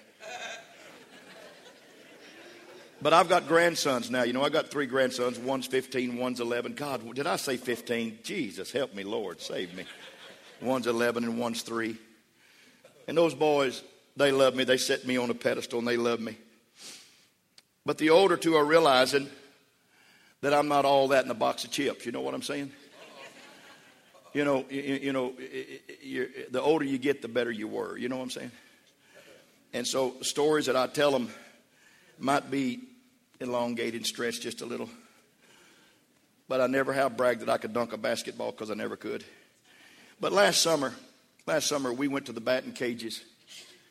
But 3.01 3.13
I've 3.13 3.29
got 3.29 3.47
grandsons 3.47 4.11
now. 4.11 4.23
You 4.23 4.33
know, 4.33 4.43
I've 4.43 4.51
got 4.51 4.69
three 4.69 4.85
grandsons. 4.85 5.39
One's 5.39 5.65
15, 5.65 6.17
one's 6.17 6.39
11. 6.39 6.73
God, 6.73 7.15
did 7.15 7.25
I 7.25 7.35
say 7.35 7.57
15? 7.57 8.19
Jesus, 8.23 8.71
help 8.71 8.93
me, 8.93 9.03
Lord, 9.03 9.41
save 9.41 9.75
me. 9.75 9.85
One's 10.61 10.85
11 10.85 11.23
and 11.23 11.39
one's 11.39 11.63
three. 11.63 11.97
And 13.07 13.17
those 13.17 13.33
boys, 13.33 13.81
they 14.15 14.31
love 14.31 14.55
me. 14.55 14.63
They 14.65 14.77
set 14.77 15.07
me 15.07 15.17
on 15.17 15.31
a 15.31 15.33
pedestal 15.33 15.79
and 15.79 15.87
they 15.87 15.97
love 15.97 16.19
me. 16.19 16.37
But 17.83 17.97
the 17.97 18.11
older 18.11 18.37
two 18.37 18.55
are 18.55 18.63
realizing 18.63 19.27
that 20.41 20.53
I'm 20.53 20.67
not 20.67 20.85
all 20.85 21.07
that 21.07 21.25
in 21.25 21.31
a 21.31 21.35
box 21.35 21.63
of 21.63 21.71
chips. 21.71 22.05
You 22.05 22.11
know 22.11 22.21
what 22.21 22.35
I'm 22.35 22.43
saying? 22.43 22.71
You 24.33 24.45
know, 24.45 24.65
you, 24.69 24.81
you 24.81 25.13
know, 25.13 25.33
the 26.51 26.61
older 26.61 26.85
you 26.85 26.99
get, 26.99 27.23
the 27.23 27.27
better 27.27 27.51
you 27.51 27.67
were. 27.67 27.97
You 27.97 28.09
know 28.09 28.17
what 28.17 28.23
I'm 28.23 28.29
saying? 28.29 28.51
And 29.73 29.87
so 29.87 30.15
stories 30.21 30.67
that 30.67 30.75
I 30.75 30.85
tell 30.85 31.11
them 31.11 31.29
might 32.19 32.51
be 32.51 32.81
elongated 33.41 33.95
and 33.95 34.05
stretched 34.05 34.43
just 34.43 34.61
a 34.61 34.65
little. 34.65 34.89
But 36.47 36.61
I 36.61 36.67
never 36.67 36.93
have 36.93 37.17
bragged 37.17 37.41
that 37.41 37.49
I 37.49 37.57
could 37.57 37.73
dunk 37.73 37.93
a 37.93 37.97
basketball 37.97 38.51
because 38.51 38.71
I 38.71 38.75
never 38.75 38.95
could. 38.95 39.23
But 40.19 40.31
last 40.31 40.61
summer, 40.61 40.93
last 41.47 41.67
summer 41.67 41.91
we 41.91 42.07
went 42.07 42.27
to 42.27 42.33
the 42.33 42.41
batting 42.41 42.73
cages 42.73 43.23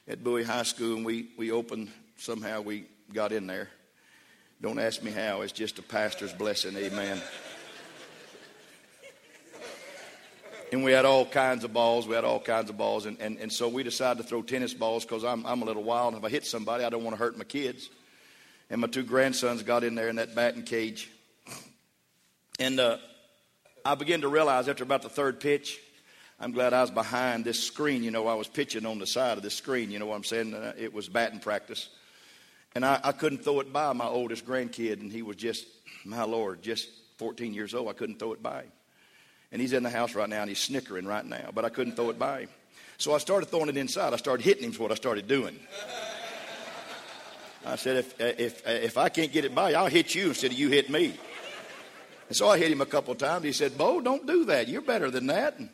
at 0.07 0.23
Bowie 0.23 0.45
High 0.45 0.63
School, 0.63 0.97
and 0.97 1.05
we, 1.05 1.29
we 1.37 1.51
opened, 1.51 1.91
somehow 2.17 2.61
we 2.61 2.85
got 3.13 3.33
in 3.33 3.47
there. 3.47 3.69
Don't 4.61 4.79
ask 4.79 5.03
me 5.03 5.11
how, 5.11 5.41
it's 5.41 5.53
just 5.53 5.79
a 5.79 5.83
pastor's 5.83 6.33
blessing, 6.33 6.77
amen. 6.77 7.21
and 10.73 10.85
we 10.85 10.93
had 10.93 11.05
all 11.05 11.25
kinds 11.25 11.65
of 11.65 11.73
balls. 11.73 12.07
We 12.07 12.15
had 12.15 12.25
all 12.25 12.41
kinds 12.41 12.71
of 12.71 12.77
balls. 12.77 13.07
And, 13.07 13.19
and, 13.21 13.39
and 13.39 13.53
so 13.53 13.69
we 13.69 13.83
decided 13.83 14.23
to 14.23 14.29
throw 14.29 14.43
tennis 14.43 14.75
balls 14.75 15.05
because 15.05 15.25
I'm, 15.25 15.47
I'm 15.47 15.63
a 15.63 15.65
little 15.65 15.83
wild. 15.83 16.15
If 16.15 16.25
I 16.25 16.29
hit 16.29 16.45
somebody, 16.45 16.85
I 16.85 16.91
don't 16.91 17.03
want 17.03 17.17
to 17.17 17.23
hurt 17.23 17.39
my 17.39 17.45
kids. 17.45 17.89
And 18.71 18.81
my 18.81 18.87
two 18.87 19.03
grandsons 19.03 19.65
got 19.65 19.83
in 19.83 19.97
there 19.97 20.09
in 20.09 20.17
that 20.17 20.35
batting 20.35 20.63
cage. 20.63 21.11
And 22.61 22.79
uh, 22.79 22.99
I 23.85 23.97
began 23.97 24.21
to 24.21 24.29
realize 24.29 24.69
after 24.69 24.85
about 24.85 25.03
the 25.03 25.09
third 25.09 25.41
pitch, 25.41 25.81
I'm 26.39 26.53
glad 26.53 26.73
I 26.73 26.81
was 26.81 26.91
behind 26.91 27.45
this 27.45 27.63
screen. 27.63 28.05
You 28.05 28.13
know, 28.13 28.29
I 28.29 28.35
was 28.35 28.47
pitching 28.47 28.87
on 28.87 28.99
the 28.99 29.07
side 29.07 29.37
of 29.37 29.43
this 29.43 29.55
screen. 29.55 29.91
You 29.91 29.99
know 29.99 30.07
what 30.07 30.17
I'm 30.17 30.25
saying? 30.25 30.55
Uh, 30.55 30.73
it 30.79 30.95
was 30.95 31.09
batting 31.09 31.41
practice. 31.41 31.89
And 32.75 32.85
I, 32.85 33.01
I 33.03 33.13
couldn't 33.13 33.43
throw 33.43 33.61
it 33.61 33.73
by 33.73 33.93
my 33.93 34.07
oldest 34.07 34.47
grandkid, 34.47 35.01
and 35.01 35.11
he 35.11 35.23
was 35.23 35.37
just, 35.37 35.67
my 36.05 36.23
Lord, 36.23 36.63
just 36.63 36.89
14 37.19 37.53
years 37.53 37.75
old. 37.75 37.89
I 37.89 37.93
couldn't 37.93 38.19
throw 38.21 38.33
it 38.33 38.43
by 38.43 38.63
him. 38.63 38.73
And 39.51 39.61
he's 39.61 39.73
in 39.73 39.83
the 39.83 39.91
house 39.91 40.15
right 40.15 40.29
now, 40.29 40.43
and 40.43 40.49
he's 40.49 40.61
snickering 40.61 41.07
right 41.07 41.25
now, 41.25 41.51
but 41.53 41.65
I 41.65 41.69
couldn't 41.69 41.97
throw 41.97 42.11
it 42.11 42.19
by 42.19 42.43
him. 42.43 42.49
So 42.99 43.13
I 43.13 43.19
started 43.19 43.47
throwing 43.47 43.69
it 43.69 43.77
inside. 43.77 44.13
I 44.13 44.17
started 44.17 44.45
hitting 44.45 44.63
him, 44.63 44.71
is 44.71 44.79
what 44.79 44.93
I 44.93 44.95
started 44.95 45.27
doing. 45.27 45.59
I 47.65 47.77
said, 47.77 47.99
if, 47.99 48.21
if, 48.21 48.67
if 48.67 48.99
I 48.99 49.09
can't 49.09 49.33
get 49.33 49.45
it 49.45 49.55
by 49.55 49.71
you, 49.71 49.77
I'll 49.77 49.87
hit 49.87 50.15
you 50.15 50.29
instead 50.29 50.53
of 50.53 50.59
you 50.59 50.71
hit 50.71 50.89
me. 50.89 51.15
And 52.29 52.37
so 52.37 52.49
I 52.49 52.59
hit 52.59 52.71
him 52.71 52.81
a 52.81 52.87
couple 52.87 53.15
times. 53.15 53.45
He 53.45 53.53
said, 53.53 53.77
Bo, 53.77 54.01
don't 54.01 54.27
do 54.27 54.45
that. 54.47 54.69
You're 54.69 54.83
better 54.83 55.11
than 55.11 55.27
that. 55.27 55.59
And 55.59 55.69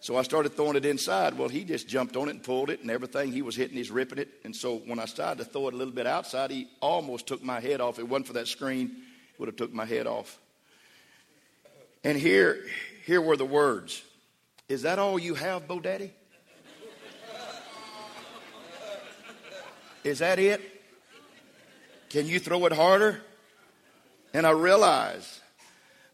so 0.00 0.16
I 0.16 0.22
started 0.22 0.56
throwing 0.56 0.76
it 0.76 0.86
inside. 0.86 1.36
Well, 1.36 1.48
he 1.48 1.62
just 1.62 1.88
jumped 1.88 2.16
on 2.16 2.28
it 2.28 2.32
and 2.32 2.42
pulled 2.42 2.70
it 2.70 2.80
and 2.80 2.90
everything. 2.90 3.32
He 3.32 3.42
was 3.42 3.54
hitting, 3.54 3.76
he's 3.76 3.90
ripping 3.90 4.18
it. 4.18 4.28
And 4.44 4.56
so 4.56 4.78
when 4.78 4.98
I 4.98 5.04
started 5.04 5.44
to 5.44 5.50
throw 5.50 5.68
it 5.68 5.74
a 5.74 5.76
little 5.76 5.92
bit 5.92 6.06
outside, 6.06 6.50
he 6.50 6.68
almost 6.80 7.26
took 7.26 7.42
my 7.42 7.60
head 7.60 7.80
off. 7.80 7.94
If 7.94 8.00
it 8.00 8.08
wasn't 8.08 8.28
for 8.28 8.32
that 8.32 8.48
screen, 8.48 8.86
it 8.86 9.38
would 9.38 9.48
have 9.48 9.56
took 9.56 9.72
my 9.72 9.84
head 9.84 10.06
off. 10.06 10.38
And 12.02 12.18
here, 12.18 12.64
here 13.04 13.20
were 13.20 13.36
the 13.36 13.44
words. 13.44 14.02
Is 14.70 14.82
that 14.82 14.98
all 14.98 15.18
you 15.18 15.34
have, 15.34 15.68
Bo 15.68 15.80
Daddy? 15.80 16.12
Is 20.04 20.20
that 20.20 20.38
it? 20.38 20.79
Can 22.10 22.26
you 22.26 22.38
throw 22.38 22.66
it 22.66 22.72
harder? 22.72 23.22
And 24.34 24.46
I 24.46 24.50
realize 24.50 25.40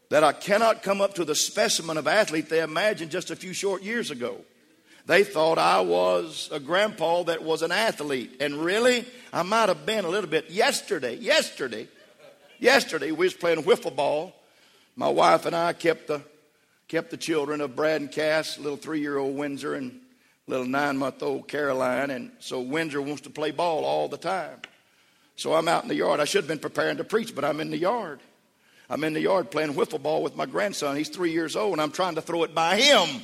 that 0.09 0.23
I 0.23 0.31
cannot 0.31 0.83
come 0.83 1.01
up 1.01 1.15
to 1.15 1.25
the 1.25 1.35
specimen 1.35 1.97
of 1.97 2.07
athlete 2.07 2.49
they 2.49 2.61
imagined 2.61 3.11
just 3.11 3.29
a 3.29 3.35
few 3.35 3.53
short 3.53 3.83
years 3.83 4.09
ago. 4.09 4.37
They 5.05 5.23
thought 5.23 5.57
I 5.57 5.81
was 5.81 6.49
a 6.51 6.59
grandpa 6.59 7.23
that 7.23 7.43
was 7.43 7.61
an 7.61 7.71
athlete. 7.71 8.37
And 8.39 8.57
really, 8.57 9.05
I 9.33 9.43
might 9.43 9.69
have 9.69 9.85
been 9.85 10.05
a 10.05 10.09
little 10.09 10.29
bit. 10.29 10.49
Yesterday, 10.49 11.15
yesterday, 11.15 11.87
yesterday, 12.59 13.11
we 13.11 13.25
was 13.25 13.33
playing 13.33 13.63
wiffle 13.63 13.95
ball. 13.95 14.33
My 14.95 15.09
wife 15.09 15.45
and 15.45 15.55
I 15.55 15.73
kept 15.73 16.07
the, 16.07 16.21
kept 16.87 17.09
the 17.09 17.17
children 17.17 17.61
of 17.61 17.75
Brad 17.75 18.01
and 18.01 18.11
Cass, 18.11 18.59
little 18.59 18.77
three-year-old 18.77 19.35
Windsor 19.35 19.75
and 19.75 19.99
little 20.45 20.65
nine-month-old 20.65 21.47
Caroline. 21.47 22.09
And 22.09 22.31
so 22.39 22.61
Windsor 22.61 23.01
wants 23.01 23.21
to 23.21 23.29
play 23.29 23.51
ball 23.51 23.85
all 23.85 24.07
the 24.07 24.17
time. 24.17 24.59
So 25.37 25.53
I'm 25.53 25.67
out 25.67 25.83
in 25.83 25.87
the 25.87 25.95
yard. 25.95 26.19
I 26.19 26.25
should 26.25 26.41
have 26.41 26.47
been 26.47 26.57
preparing 26.57 26.97
to 26.97 27.03
preach, 27.03 27.35
but 27.35 27.45
I'm 27.45 27.59
in 27.59 27.69
the 27.69 27.77
yard. 27.77 28.19
I'm 28.89 29.03
in 29.03 29.13
the 29.13 29.21
yard 29.21 29.51
playing 29.51 29.75
wiffle 29.75 30.01
ball 30.01 30.23
with 30.23 30.35
my 30.35 30.47
grandson. 30.47 30.97
He's 30.97 31.09
three 31.09 31.31
years 31.31 31.55
old, 31.55 31.73
and 31.73 31.81
I'm 31.81 31.91
trying 31.91 32.15
to 32.15 32.21
throw 32.21 32.41
it 32.41 32.55
by 32.55 32.77
him. 32.77 33.21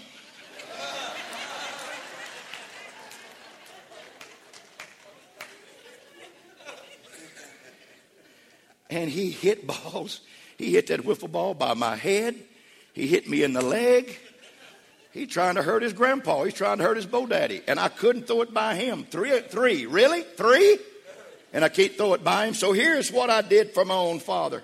and 8.92 9.10
he 9.10 9.32
hit 9.32 9.66
balls. 9.66 10.22
He 10.60 10.72
hit 10.74 10.88
that 10.88 11.02
wiffle 11.02 11.32
ball 11.32 11.56
by 11.56 11.74
my 11.74 11.96
head. 11.96 12.36
He 12.94 13.08
hit 13.08 13.28
me 13.28 13.42
in 13.42 13.54
the 13.54 13.64
leg. 13.64 14.16
He's 15.12 15.30
trying 15.30 15.56
to 15.56 15.64
hurt 15.64 15.82
his 15.82 15.94
grandpa. 15.94 16.44
He's 16.44 16.54
trying 16.54 16.78
to 16.78 16.84
hurt 16.84 16.98
his 16.98 17.08
Bo 17.08 17.26
Daddy. 17.26 17.64
And 17.68 17.80
I 17.80 17.90
couldn't 17.90 18.28
throw 18.28 18.44
it 18.44 18.54
by 18.54 18.76
him. 18.76 19.04
Three, 19.04 19.40
three, 19.40 19.88
really? 19.88 20.22
Three? 20.22 20.78
And 21.54 21.64
I 21.64 21.70
can't 21.70 21.94
throw 21.96 22.16
it 22.16 22.24
by 22.24 22.48
him. 22.48 22.56
So 22.56 22.74
here's 22.74 23.12
what 23.12 23.30
I 23.30 23.42
did 23.42 23.72
for 23.72 23.86
my 23.86 23.96
own 23.96 24.20
father. 24.20 24.64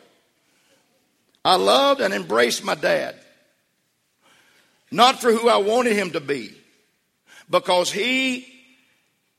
I 1.45 1.55
loved 1.55 2.01
and 2.01 2.13
embraced 2.13 2.63
my 2.63 2.75
dad. 2.75 3.15
Not 4.91 5.21
for 5.21 5.31
who 5.31 5.47
I 5.47 5.57
wanted 5.57 5.93
him 5.93 6.11
to 6.11 6.19
be, 6.19 6.51
because 7.49 7.91
he, 7.91 8.47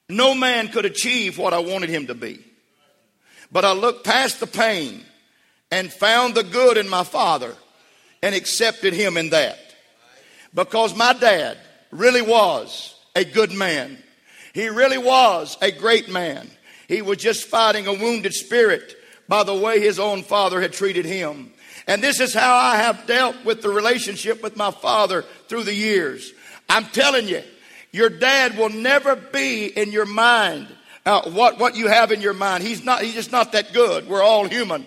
no 0.08 0.32
man 0.32 0.68
could 0.68 0.84
achieve 0.84 1.38
what 1.38 1.52
I 1.52 1.58
wanted 1.58 1.90
him 1.90 2.06
to 2.06 2.14
be. 2.14 2.44
But 3.50 3.64
I 3.64 3.72
looked 3.72 4.04
past 4.04 4.38
the 4.38 4.46
pain 4.46 5.02
and 5.72 5.92
found 5.92 6.36
the 6.36 6.44
good 6.44 6.76
in 6.76 6.88
my 6.88 7.02
father 7.02 7.56
and 8.22 8.34
accepted 8.34 8.92
him 8.92 9.16
in 9.16 9.30
that. 9.30 9.58
Because 10.54 10.96
my 10.96 11.12
dad 11.12 11.58
really 11.90 12.22
was 12.22 12.94
a 13.16 13.24
good 13.24 13.52
man. 13.52 13.98
He 14.52 14.68
really 14.68 14.98
was 14.98 15.58
a 15.60 15.72
great 15.72 16.08
man. 16.08 16.48
He 16.90 17.02
was 17.02 17.18
just 17.18 17.46
fighting 17.46 17.86
a 17.86 17.92
wounded 17.92 18.34
spirit 18.34 18.96
by 19.28 19.44
the 19.44 19.54
way 19.54 19.78
his 19.78 20.00
own 20.00 20.24
father 20.24 20.60
had 20.60 20.72
treated 20.72 21.04
him. 21.04 21.52
And 21.86 22.02
this 22.02 22.18
is 22.18 22.34
how 22.34 22.56
I 22.56 22.78
have 22.78 23.06
dealt 23.06 23.44
with 23.44 23.62
the 23.62 23.68
relationship 23.68 24.42
with 24.42 24.56
my 24.56 24.72
father 24.72 25.24
through 25.46 25.62
the 25.62 25.74
years. 25.74 26.32
I'm 26.68 26.86
telling 26.86 27.28
you, 27.28 27.44
Your 27.92 28.10
dad 28.10 28.58
will 28.58 28.70
never 28.70 29.14
be 29.14 29.66
in 29.66 29.92
your 29.92 30.04
mind. 30.04 30.66
Uh, 31.06 31.30
what, 31.30 31.60
what 31.60 31.76
you 31.76 31.86
have 31.86 32.10
in 32.10 32.20
your 32.20 32.34
mind. 32.34 32.64
He's 32.64 32.84
not, 32.84 33.02
he's 33.02 33.14
just 33.14 33.30
not 33.30 33.52
that 33.52 33.72
good. 33.72 34.08
We're 34.08 34.22
all 34.22 34.48
human. 34.48 34.84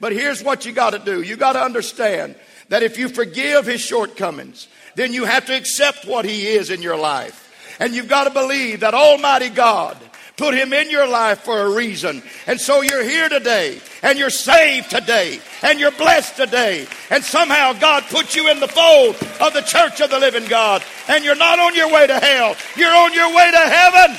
But 0.00 0.12
here's 0.12 0.42
what 0.42 0.64
you 0.64 0.72
got 0.72 0.90
to 0.90 0.98
do. 1.00 1.20
You 1.20 1.36
got 1.36 1.52
to 1.52 1.62
understand 1.62 2.34
that 2.70 2.82
if 2.82 2.98
you 2.98 3.10
forgive 3.10 3.66
his 3.66 3.82
shortcomings, 3.82 4.68
then 4.94 5.12
you 5.12 5.26
have 5.26 5.44
to 5.46 5.54
accept 5.56 6.06
what 6.06 6.24
he 6.24 6.46
is 6.46 6.70
in 6.70 6.80
your 6.80 6.96
life. 6.96 7.76
And 7.78 7.92
you've 7.92 8.08
got 8.08 8.24
to 8.24 8.30
believe 8.30 8.80
that 8.80 8.94
Almighty 8.94 9.50
God 9.50 9.98
put 10.36 10.54
him 10.54 10.72
in 10.72 10.90
your 10.90 11.06
life 11.06 11.40
for 11.40 11.60
a 11.60 11.70
reason. 11.70 12.22
And 12.46 12.60
so 12.60 12.80
you're 12.80 13.04
here 13.04 13.28
today, 13.28 13.80
and 14.02 14.18
you're 14.18 14.30
saved 14.30 14.90
today, 14.90 15.40
and 15.62 15.78
you're 15.78 15.90
blessed 15.92 16.36
today. 16.36 16.86
And 17.10 17.22
somehow 17.22 17.72
God 17.74 18.04
put 18.04 18.34
you 18.34 18.50
in 18.50 18.60
the 18.60 18.68
fold 18.68 19.16
of 19.40 19.52
the 19.52 19.62
church 19.62 20.00
of 20.00 20.10
the 20.10 20.18
living 20.18 20.46
God. 20.46 20.82
And 21.08 21.24
you're 21.24 21.34
not 21.34 21.58
on 21.58 21.74
your 21.74 21.92
way 21.92 22.06
to 22.06 22.18
hell, 22.18 22.56
you're 22.76 22.94
on 22.94 23.12
your 23.12 23.34
way 23.34 23.50
to 23.50 23.58
heaven. 23.58 24.16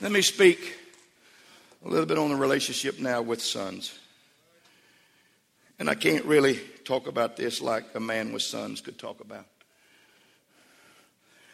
Let 0.00 0.12
me 0.12 0.22
speak 0.22 0.76
a 1.84 1.88
little 1.88 2.06
bit 2.06 2.18
on 2.18 2.30
the 2.30 2.36
relationship 2.36 3.00
now 3.00 3.20
with 3.20 3.42
sons. 3.42 3.98
And 5.80 5.90
I 5.90 5.94
can't 5.94 6.24
really 6.24 6.60
talk 6.88 7.06
about 7.06 7.36
this 7.36 7.60
like 7.60 7.84
a 7.94 8.00
man 8.00 8.32
with 8.32 8.40
sons 8.40 8.80
could 8.80 8.98
talk 8.98 9.20
about. 9.20 9.44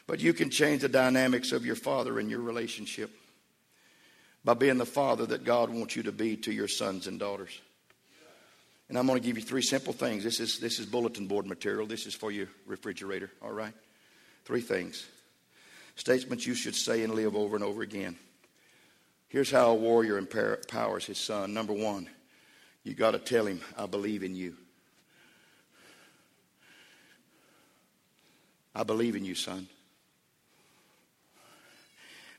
But 0.07 0.20
you 0.20 0.33
can 0.33 0.49
change 0.49 0.83
the 0.83 0.88
dynamics 0.88 1.51
of 1.51 1.66
your 1.66 1.75
father 1.75 2.20
and 2.20 2.31
your 2.31 2.40
relationship 2.40 3.11
by 4.44 4.55
being 4.55 4.79
the 4.79 4.87
father 4.87 5.27
that 5.27 5.42
God 5.42 5.70
wants 5.70 5.97
you 5.97 6.05
to 6.05 6.12
be 6.12 6.37
to 6.37 6.53
your 6.53 6.68
sons 6.68 7.09
and 7.09 7.18
daughters. 7.18 7.61
And 8.88 8.97
I'm 8.97 9.09
going 9.09 9.20
to 9.20 9.27
give 9.27 9.37
you 9.37 9.42
three 9.42 9.62
simple 9.62 9.92
things. 9.92 10.23
This 10.23 10.38
is, 10.38 10.61
this 10.61 10.79
is 10.79 10.87
bulletin 10.87 11.27
board 11.27 11.47
material. 11.47 11.87
This 11.87 12.07
is 12.07 12.14
for 12.14 12.31
your 12.31 12.47
refrigerator, 12.66 13.31
all 13.42 13.53
right? 13.53 13.75
Three 14.44 14.61
things. 14.61 15.05
Statements 15.97 16.47
you 16.47 16.55
should 16.55 16.77
say 16.77 17.03
and 17.03 17.14
live 17.14 17.35
over 17.35 17.57
and 17.57 17.64
over 17.64 17.83
again. 17.83 18.16
Here's 19.29 19.51
how 19.51 19.70
a 19.70 19.75
warrior 19.75 20.16
empowers 20.16 21.07
his 21.07 21.18
son. 21.18 21.55
Number 21.55 21.73
one, 21.73 22.09
you 22.85 22.94
got 22.94 23.12
to 23.12 23.18
tell 23.18 23.47
him, 23.47 23.62
I 23.77 23.87
believe 23.87 24.23
in 24.23 24.37
you. 24.37 24.55
I 28.74 28.82
believe 28.82 29.16
in 29.16 29.24
you, 29.24 29.34
son. 29.34 29.68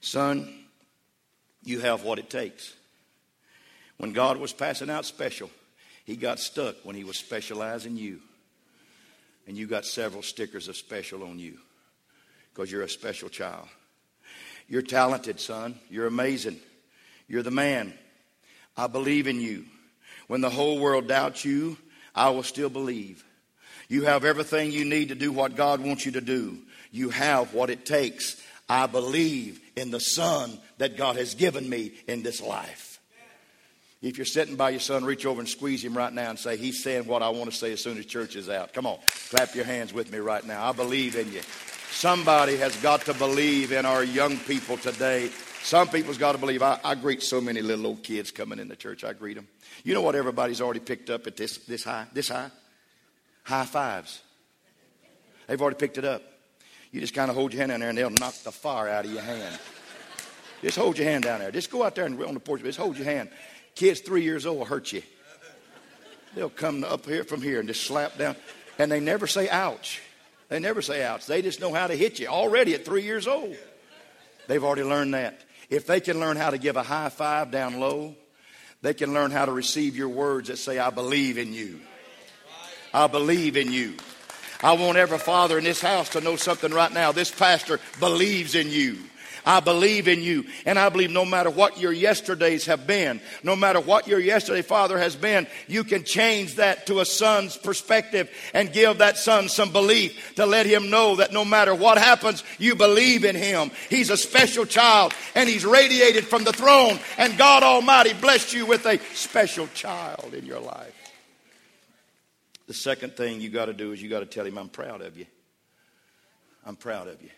Son, 0.02 0.66
you 1.64 1.80
have 1.80 2.04
what 2.04 2.20
it 2.20 2.30
takes. 2.30 2.74
When 3.98 4.14
God 4.14 4.38
was 4.38 4.54
passing 4.54 4.90
out 4.90 5.06
special, 5.06 5.50
he 6.04 6.16
got 6.16 6.40
stuck 6.40 6.76
when 6.84 6.96
he 6.96 7.04
was 7.04 7.18
specializing 7.18 7.98
you. 7.98 8.20
And 9.48 9.56
you 9.56 9.68
got 9.68 9.86
several 9.86 10.24
stickers 10.24 10.68
of 10.68 10.76
special 10.76 11.24
on 11.24 11.40
you 11.40 11.58
because 12.54 12.72
you're 12.72 12.82
a 12.82 12.90
special 12.90 13.30
child. 13.30 13.68
You're 14.68 14.82
talented, 14.82 15.40
son. 15.40 15.80
You're 15.90 16.08
amazing. 16.08 16.60
You're 17.28 17.44
the 17.44 17.52
man. 17.52 17.94
I 18.76 18.88
believe 18.88 19.28
in 19.28 19.40
you. 19.40 19.66
When 20.28 20.42
the 20.42 20.50
whole 20.50 20.80
world 20.80 21.08
doubts 21.08 21.46
you, 21.46 21.78
I 22.14 22.30
will 22.30 22.44
still 22.44 22.70
believe. 22.70 23.24
You 23.88 24.04
have 24.04 24.26
everything 24.26 24.72
you 24.72 24.86
need 24.86 25.10
to 25.10 25.16
do 25.16 25.32
what 25.32 25.56
God 25.56 25.82
wants 25.82 26.06
you 26.06 26.14
to 26.14 26.22
do. 26.22 26.58
You 26.92 27.10
have 27.10 27.54
what 27.54 27.70
it 27.70 27.86
takes. 27.86 28.42
I 28.68 28.88
believe 28.88 29.60
in 29.76 29.92
the 29.92 30.00
son 30.00 30.58
that 30.78 30.98
God 30.98 31.18
has 31.18 31.36
given 31.36 31.70
me 31.70 31.94
in 32.08 32.24
this 32.24 32.42
life. 32.42 33.00
If 34.02 34.18
you're 34.18 34.26
sitting 34.26 34.56
by 34.56 34.70
your 34.70 34.80
son, 34.80 35.04
reach 35.04 35.26
over 35.26 35.40
and 35.40 35.50
squeeze 35.50 35.84
him 35.84 35.98
right 35.98 36.14
now 36.14 36.30
and 36.30 36.38
say, 36.38 36.58
He's 36.58 36.84
saying 36.84 37.08
what 37.08 37.24
I 37.24 37.30
want 37.30 37.50
to 37.50 37.56
say 37.56 37.74
as 37.74 37.82
soon 37.82 37.98
as 37.98 38.06
church 38.06 38.36
is 38.36 38.50
out. 38.50 38.74
Come 38.74 38.86
on, 38.86 39.00
clap 39.30 39.56
your 39.56 39.66
hands 39.66 39.94
with 39.94 40.12
me 40.12 40.20
right 40.20 40.46
now. 40.46 40.68
I 40.68 40.74
believe 40.74 41.16
in 41.16 41.32
you. 41.32 41.42
Somebody 41.90 42.58
has 42.58 42.76
got 42.82 43.02
to 43.06 43.14
believe 43.14 43.72
in 43.72 43.86
our 43.86 44.04
young 44.04 44.38
people 44.38 44.78
today. 44.78 45.30
Some 45.64 45.88
people's 45.88 46.20
got 46.20 46.34
to 46.34 46.38
believe. 46.38 46.62
I, 46.62 46.80
I 46.84 46.94
greet 46.94 47.24
so 47.24 47.42
many 47.42 47.62
little 47.62 47.88
old 47.88 48.04
kids 48.04 48.30
coming 48.30 48.60
in 48.60 48.68
the 48.68 48.76
church. 48.76 49.04
I 49.04 49.14
greet 49.14 49.36
them. 49.36 49.48
You 49.84 49.94
know 49.94 50.02
what 50.02 50.14
everybody's 50.14 50.62
already 50.62 50.82
picked 50.82 51.10
up 51.10 51.26
at 51.26 51.38
this, 51.38 51.58
this 51.60 51.84
high? 51.84 52.06
This 52.14 52.30
high? 52.30 52.52
High 53.46 53.66
fives. 53.66 54.22
They've 55.48 55.62
already 55.62 55.78
picked 55.78 55.98
it 55.98 56.06
up. 56.06 56.24
You 56.92 57.00
just 57.00 57.14
kind 57.14 57.30
of 57.30 57.36
hold 57.36 57.54
your 57.54 57.60
hand 57.60 57.70
down 57.70 57.80
there 57.80 57.90
and 57.90 57.98
they'll 57.98 58.10
knock 58.10 58.34
the 58.44 58.52
fire 58.52 58.90
out 58.90 59.06
of 59.06 59.12
your 59.12 59.22
hand. 59.22 59.60
Just 60.62 60.78
hold 60.78 60.98
your 60.98 61.08
hand 61.08 61.24
down 61.24 61.40
there. 61.40 61.52
Just 61.52 61.70
go 61.70 61.84
out 61.84 61.94
there 61.94 62.06
and 62.06 62.22
on 62.24 62.34
the 62.34 62.40
porch. 62.40 62.64
Just 62.64 62.80
hold 62.80 62.98
your 62.98 63.06
hand. 63.06 63.30
Kids 63.76 64.00
three 64.00 64.24
years 64.24 64.46
old 64.46 64.58
will 64.58 64.66
hurt 64.66 64.92
you. 64.92 65.04
They'll 66.34 66.50
come 66.50 66.84
up 66.84 67.06
here 67.06 67.24
from 67.24 67.42
here 67.42 67.60
and 67.60 67.68
just 67.68 67.84
slap 67.84 68.18
down. 68.18 68.36
And 68.80 68.92
they 68.92 69.00
never 69.00 69.28
say 69.28 69.48
ouch. 69.48 70.02
They 70.50 70.60
never 70.60 70.82
say 70.82 71.04
ouch. 71.04 71.28
They 71.28 71.42
just 71.42 71.62
know 71.62 71.74
how 71.74 71.88
to 71.88 71.96
hit 71.96 72.20
you 72.20 72.28
already 72.28 72.74
at 72.74 72.84
three 72.84 73.04
years 73.04 73.28
old. 73.28 73.56
They've 74.48 74.64
already 74.64 74.84
learned 74.84 75.14
that. 75.14 75.40
If 75.70 75.88
they 75.88 76.00
can 76.00 76.20
learn 76.20 76.38
how 76.38 76.50
to 76.50 76.58
give 76.58 76.78
a 76.78 76.84
high 76.84 77.10
five 77.10 77.52
down 77.52 77.80
low, 77.80 78.16
they 78.82 78.94
can 78.94 79.14
learn 79.14 79.32
how 79.32 79.46
to 79.46 79.52
receive 79.52 79.96
your 79.96 80.10
words 80.10 80.50
that 80.50 80.58
say, 80.58 80.80
I 80.80 80.90
believe 80.90 81.38
in 81.38 81.54
you. 81.54 81.80
I 82.96 83.08
believe 83.08 83.58
in 83.58 83.74
you. 83.74 83.96
I 84.64 84.72
want 84.72 84.98
every 84.98 85.18
father 85.18 85.58
in 85.58 85.66
this 85.66 85.82
house 85.82 86.08
to 86.10 86.22
know 86.22 86.38
something 86.38 86.72
right 86.72 86.94
now. 86.94 87.12
This 87.12 87.30
pastor 87.30 87.82
believes 88.00 88.56
in 88.56 88.70
you. 88.70 88.98
I 89.46 89.60
believe 89.60 90.08
in 90.08 90.24
you. 90.24 90.46
And 90.66 90.80
I 90.80 90.88
believe 90.88 91.12
no 91.12 91.26
matter 91.26 91.50
what 91.50 91.78
your 91.78 91.92
yesterdays 91.92 92.68
have 92.68 92.88
been, 92.88 93.20
no 93.44 93.54
matter 93.54 93.82
what 93.82 94.08
your 94.08 94.22
yesterday 94.22 94.62
father 94.62 94.98
has 94.98 95.14
been, 95.14 95.46
you 95.68 95.84
can 95.84 96.06
change 96.06 96.56
that 96.56 96.88
to 96.88 97.02
a 97.02 97.06
son's 97.06 97.58
perspective 97.58 98.32
and 98.54 98.72
give 98.72 99.00
that 99.00 99.18
son 99.18 99.50
some 99.50 99.74
belief 99.74 100.34
to 100.36 100.46
let 100.46 100.66
him 100.66 100.90
know 100.90 101.18
that 101.18 101.34
no 101.34 101.44
matter 101.44 101.76
what 101.76 101.98
happens, 101.98 102.46
you 102.60 102.76
believe 102.76 103.26
in 103.26 103.36
him. 103.36 103.72
He's 103.90 104.10
a 104.10 104.18
special 104.18 104.66
child 104.66 105.14
and 105.36 105.50
he's 105.50 105.66
radiated 105.66 106.26
from 106.26 106.46
the 106.46 106.54
throne 106.54 106.98
and 107.18 107.38
God 107.38 107.62
Almighty 107.62 108.14
blessed 108.14 108.54
you 108.54 108.66
with 108.66 108.86
a 108.86 109.00
special 109.14 109.68
child 109.74 110.34
in 110.34 110.46
your 110.46 110.62
life. 110.62 110.95
The 112.68 112.74
second 112.74 113.16
thing 113.16 113.42
you 113.42 113.50
got 113.50 113.66
to 113.66 113.74
do 113.74 113.92
is 113.92 114.02
you 114.02 114.10
got 114.10 114.22
to 114.22 114.26
tell 114.26 114.46
him, 114.46 114.58
I'm 114.58 114.70
proud 114.70 115.02
of 115.02 115.18
you. 115.18 115.26
I'm 116.66 116.76
proud 116.76 117.08
of 117.08 117.22
you. 117.22 117.30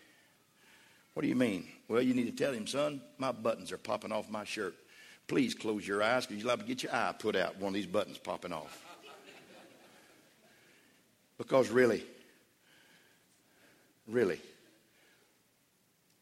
What 1.12 1.22
do 1.22 1.28
you 1.28 1.34
mean? 1.34 1.66
Well, 1.88 2.00
you 2.00 2.14
need 2.14 2.26
to 2.26 2.44
tell 2.44 2.52
him, 2.52 2.66
son, 2.66 3.02
my 3.18 3.32
buttons 3.32 3.72
are 3.72 3.78
popping 3.78 4.12
off 4.12 4.30
my 4.30 4.44
shirt. 4.44 4.74
Please 5.26 5.54
close 5.54 5.86
your 5.86 6.02
eyes 6.02 6.26
because 6.26 6.42
you'll 6.42 6.50
have 6.50 6.60
to 6.60 6.66
get 6.66 6.82
your 6.82 6.94
eye 6.94 7.14
put 7.18 7.36
out 7.36 7.58
one 7.58 7.68
of 7.68 7.74
these 7.74 7.86
buttons 7.86 8.16
popping 8.18 8.52
off. 8.52 8.84
Because 11.36 11.68
really, 11.68 12.02
really, 14.06 14.40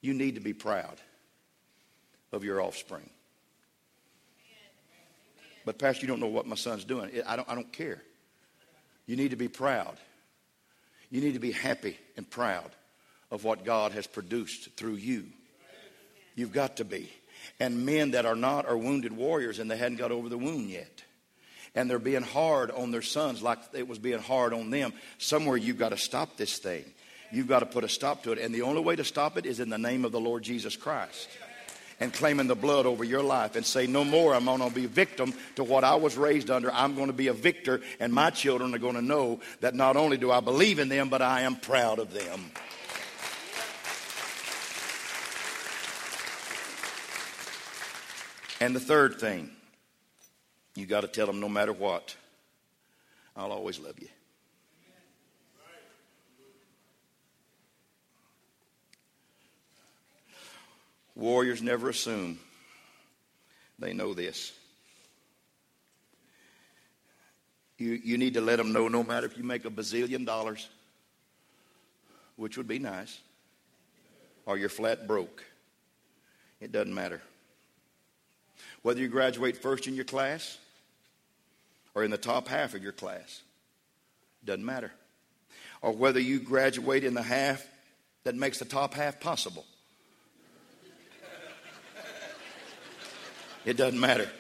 you 0.01 0.15
need 0.15 0.35
to 0.35 0.41
be 0.41 0.53
proud 0.53 1.01
of 2.33 2.43
your 2.45 2.61
offspring. 2.61 3.09
But, 5.65 5.79
Pastor, 5.79 6.03
you 6.03 6.09
don't 6.09 6.21
know 6.21 6.27
what 6.27 6.47
my 6.47 6.57
son's 6.57 6.85
doing. 6.85 7.11
I 7.27 7.37
don't, 7.37 7.49
I 7.49 7.55
don't 7.55 7.73
care. 7.73 8.03
You 9.07 9.17
need 9.17 9.31
to 9.31 9.37
be 9.37 9.49
proud. 9.49 9.97
You 11.11 11.21
need 11.21 11.35
to 11.35 11.41
be 11.41 11.53
happy 11.53 11.97
and 12.17 12.29
proud 12.29 12.71
of 13.31 13.45
what 13.45 13.65
God 13.65 13.93
has 13.93 14.07
produced 14.07 14.71
through 14.77 14.95
you. 14.95 15.27
You've 16.35 16.53
got 16.53 16.77
to 16.79 16.85
be. 16.85 17.11
And 17.61 17.87
men 17.87 18.13
that 18.13 18.27
are 18.27 18.37
not 18.37 18.67
are 18.67 18.77
wounded 18.77 19.13
warriors 19.13 19.59
and 19.59 19.71
they 19.71 19.77
hadn't 19.77 19.99
got 19.99 20.13
over 20.13 20.29
the 20.29 20.39
wound 20.39 20.69
yet. 20.69 21.03
And 21.75 21.89
they're 21.89 21.99
being 21.99 22.23
hard 22.23 22.71
on 22.71 22.91
their 22.91 23.03
sons 23.03 23.43
like 23.43 23.59
it 23.73 23.87
was 23.87 23.99
being 23.99 24.19
hard 24.19 24.53
on 24.53 24.71
them. 24.71 24.93
Somewhere 25.19 25.57
you've 25.57 25.79
got 25.79 25.91
to 25.91 25.97
stop 25.97 26.37
this 26.37 26.59
thing. 26.59 26.85
You've 27.31 27.49
got 27.49 27.61
to 27.61 27.67
put 27.67 27.85
a 27.85 27.89
stop 27.89 28.23
to 28.25 28.33
it. 28.33 28.39
And 28.39 28.55
the 28.55 28.63
only 28.63 28.83
way 28.83 28.97
to 28.97 29.05
stop 29.05 29.37
it 29.37 29.47
is 29.47 29.61
in 29.61 29.69
the 29.69 29.79
name 29.79 30.05
of 30.05 30.13
the 30.13 30.21
Lord 30.21 30.43
Jesus 30.43 30.77
Christ 30.77 31.29
and 32.01 32.13
claiming 32.13 32.47
the 32.47 32.55
blood 32.55 32.87
over 32.87 33.05
your 33.05 33.23
life 33.23 33.57
and 33.57 33.65
say, 33.65 33.87
No 33.87 34.05
more, 34.05 34.35
I'm 34.35 34.45
going 34.45 34.61
to 34.61 34.71
be 34.71 34.85
a 34.85 34.89
victim 34.89 35.35
to 35.57 35.65
what 35.65 35.85
I 35.85 35.95
was 35.95 36.17
raised 36.17 36.51
under. 36.51 36.71
I'm 36.73 36.95
going 36.95 37.09
to 37.09 37.13
be 37.13 37.29
a 37.29 37.33
victor, 37.33 37.81
and 38.01 38.13
my 38.13 38.31
children 38.31 38.75
are 38.75 38.79
going 38.79 38.95
to 38.95 39.03
know 39.03 39.41
that 39.61 39.75
not 39.75 39.97
only 39.97 40.17
do 40.17 40.31
I 40.31 40.41
believe 40.41 40.79
in 40.79 40.89
them, 40.89 41.09
but 41.09 41.23
I 41.23 41.43
am 41.43 41.57
proud 41.57 41.99
of 41.99 42.13
them. 42.13 42.51
And 48.61 48.75
the 48.75 48.81
third 48.81 49.21
thing, 49.21 49.51
you 50.75 50.87
got 50.87 51.03
to 51.03 51.09
tell 51.09 51.27
them 51.27 51.41
no 51.41 51.49
matter 51.49 51.73
what, 51.73 52.17
I'll 53.37 53.53
always 53.53 53.79
love 53.79 53.99
you. 54.01 54.09
Warriors 61.17 61.63
never 61.63 61.89
assume. 61.89 62.39
They 63.79 63.95
know 63.95 64.15
this. 64.15 64.53
You, 67.79 67.93
you 67.93 68.19
need 68.19 68.35
to 68.35 68.41
let 68.41 68.57
them 68.57 68.73
know 68.73 68.89
no 68.89 69.03
matter 69.03 69.27
if 69.27 69.37
you 69.37 69.45
make 69.45 69.65
a 69.65 69.71
bazillion 69.71 70.25
dollars, 70.25 70.69
which 72.37 72.57
would 72.57 72.69
be 72.69 72.79
nice, 72.79 73.19
or 74.45 74.57
you're 74.57 74.69
flat 74.69 75.07
broke. 75.07 75.43
It 76.61 76.71
doesn't 76.73 76.95
matter. 76.95 77.21
Whether 78.83 79.01
you 79.01 79.09
graduate 79.09 79.57
first 79.57 79.87
in 79.87 79.95
your 79.95 80.05
class 80.05 80.59
or 81.95 82.05
in 82.05 82.11
the 82.11 82.19
top 82.19 82.49
half 82.49 82.75
of 82.75 82.83
your 82.83 82.93
class, 82.93 83.43
doesn't 84.45 84.65
matter. 84.65 84.93
Or 85.83 85.93
whether 85.93 86.21
you 86.21 86.41
graduate 86.41 87.05
in 87.05 87.15
the 87.15 87.23
half 87.23 87.67
that 88.25 88.35
makes 88.35 88.59
the 88.59 88.65
top 88.65 88.95
half 88.95 89.21
possible. 89.21 89.67
It 93.67 93.77
doesn't 93.77 93.99
matter. 93.99 94.31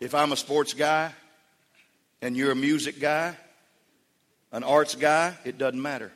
If 0.00 0.12
I'm 0.12 0.32
a 0.32 0.36
sports 0.36 0.74
guy 0.74 1.12
and 2.20 2.36
you're 2.36 2.50
a 2.50 2.56
music 2.56 2.98
guy, 2.98 3.36
an 4.50 4.64
arts 4.64 4.96
guy, 4.96 5.36
it 5.44 5.56
doesn't 5.56 5.80
matter. 5.80 6.10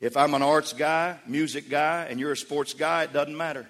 If 0.00 0.16
I'm 0.16 0.34
an 0.34 0.42
arts 0.42 0.72
guy, 0.72 1.18
music 1.28 1.70
guy, 1.70 2.08
and 2.10 2.18
you're 2.18 2.32
a 2.32 2.36
sports 2.36 2.74
guy, 2.74 3.04
it 3.04 3.12
doesn't 3.12 3.36
matter. 3.36 3.68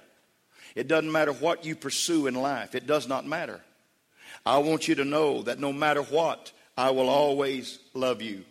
It 0.75 0.89
doesn't 0.89 1.13
matter 1.13 1.33
what 1.33 1.67
you 1.67 1.77
pursue 1.77 2.27
in 2.29 2.35
life, 2.35 2.75
it 2.75 2.87
does 2.87 3.07
not 3.07 3.27
matter. 3.27 3.61
I 4.47 4.59
want 4.59 4.89
you 4.89 4.95
to 4.95 5.05
know 5.05 5.43
that 5.43 5.59
no 5.59 5.71
matter 5.71 6.03
what, 6.03 6.51
I 6.79 6.93
will 6.93 7.11
always 7.11 7.79
love 7.93 8.23
you. 8.23 8.43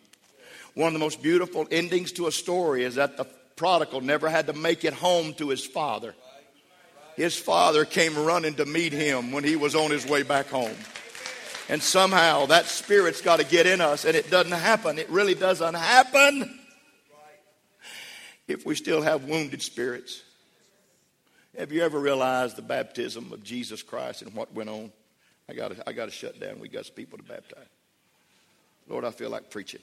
One 0.75 0.87
of 0.87 0.93
the 0.93 0.99
most 0.99 1.23
beautiful 1.23 1.67
endings 1.71 2.11
to 2.13 2.27
a 2.27 2.31
story 2.31 2.83
is 2.83 2.95
that 2.95 3.17
the 3.17 3.25
prodigal 3.55 4.01
never 4.01 4.29
had 4.29 4.45
to 4.47 4.53
make 4.53 4.85
it 4.85 4.93
home 4.93 5.33
to 5.35 5.49
his 5.49 5.65
father. 5.65 6.13
His 7.15 7.37
father 7.37 7.85
came 7.85 8.17
running 8.17 8.55
to 8.55 8.65
meet 8.65 8.93
him 8.93 9.31
when 9.31 9.43
he 9.43 9.55
was 9.55 9.75
on 9.75 9.91
his 9.91 10.05
way 10.05 10.23
back 10.23 10.47
home. 10.47 10.75
And 11.69 11.81
somehow 11.81 12.47
that 12.47 12.65
spirit's 12.65 13.21
got 13.21 13.39
to 13.39 13.45
get 13.45 13.65
in 13.65 13.81
us, 13.81 14.05
and 14.05 14.15
it 14.15 14.29
doesn't 14.29 14.51
happen. 14.51 14.99
It 14.99 15.09
really 15.09 15.33
doesn't 15.33 15.73
happen 15.73 16.59
if 18.47 18.65
we 18.65 18.75
still 18.75 19.01
have 19.01 19.23
wounded 19.23 19.61
spirits. 19.61 20.21
Have 21.57 21.71
you 21.71 21.81
ever 21.83 21.99
realized 21.99 22.57
the 22.57 22.61
baptism 22.61 23.31
of 23.31 23.43
Jesus 23.43 23.81
Christ 23.81 24.21
and 24.21 24.33
what 24.33 24.53
went 24.53 24.69
on? 24.69 24.91
I 25.49 25.53
got 25.53 25.71
I 25.87 25.93
to 25.93 26.11
shut 26.11 26.39
down. 26.39 26.59
We 26.59 26.67
got 26.67 26.85
some 26.85 26.95
people 26.95 27.17
to 27.17 27.23
baptize. 27.23 27.67
Lord, 28.87 29.05
I 29.05 29.11
feel 29.11 29.29
like 29.29 29.49
preaching. 29.49 29.81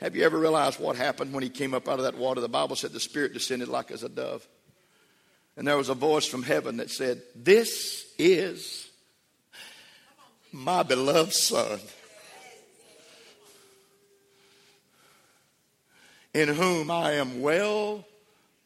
Have 0.00 0.16
you 0.16 0.24
ever 0.24 0.38
realized 0.38 0.80
what 0.80 0.96
happened 0.96 1.32
when 1.32 1.42
he 1.42 1.50
came 1.50 1.74
up 1.74 1.88
out 1.88 1.98
of 1.98 2.04
that 2.04 2.16
water? 2.16 2.40
The 2.40 2.48
Bible 2.48 2.74
said 2.74 2.92
the 2.92 3.00
Spirit 3.00 3.34
descended 3.34 3.68
like 3.68 3.90
as 3.90 4.02
a 4.02 4.08
dove. 4.08 4.46
And 5.60 5.68
there 5.68 5.76
was 5.76 5.90
a 5.90 5.94
voice 5.94 6.24
from 6.24 6.42
heaven 6.42 6.78
that 6.78 6.90
said, 6.90 7.20
This 7.36 8.06
is 8.18 8.88
my 10.52 10.82
beloved 10.82 11.34
Son, 11.34 11.78
in 16.32 16.48
whom 16.48 16.90
I 16.90 17.12
am 17.12 17.42
well 17.42 18.06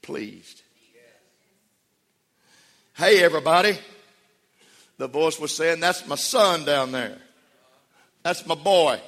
pleased. 0.02 0.62
Hey, 2.92 3.24
everybody. 3.24 3.76
The 4.98 5.08
voice 5.08 5.40
was 5.40 5.52
saying, 5.52 5.80
That's 5.80 6.06
my 6.06 6.14
son 6.14 6.64
down 6.64 6.92
there. 6.92 7.18
That's 8.22 8.46
my 8.46 8.54
boy. 8.54 9.00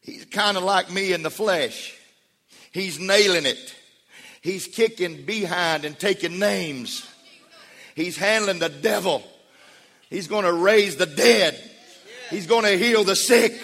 He's 0.00 0.26
kind 0.26 0.56
of 0.56 0.62
like 0.62 0.92
me 0.92 1.12
in 1.12 1.24
the 1.24 1.30
flesh. 1.30 1.92
He's 2.70 3.00
nailing 3.00 3.46
it. 3.46 3.74
He's 4.40 4.66
kicking 4.66 5.24
behind 5.24 5.84
and 5.84 5.98
taking 5.98 6.38
names. 6.38 7.06
He's 7.94 8.16
handling 8.16 8.58
the 8.58 8.68
devil. 8.68 9.22
He's 10.08 10.28
going 10.28 10.44
to 10.44 10.52
raise 10.52 10.96
the 10.96 11.06
dead. 11.06 11.60
He's 12.30 12.46
going 12.46 12.64
to 12.64 12.78
heal 12.78 13.04
the 13.04 13.16
sick. 13.16 13.60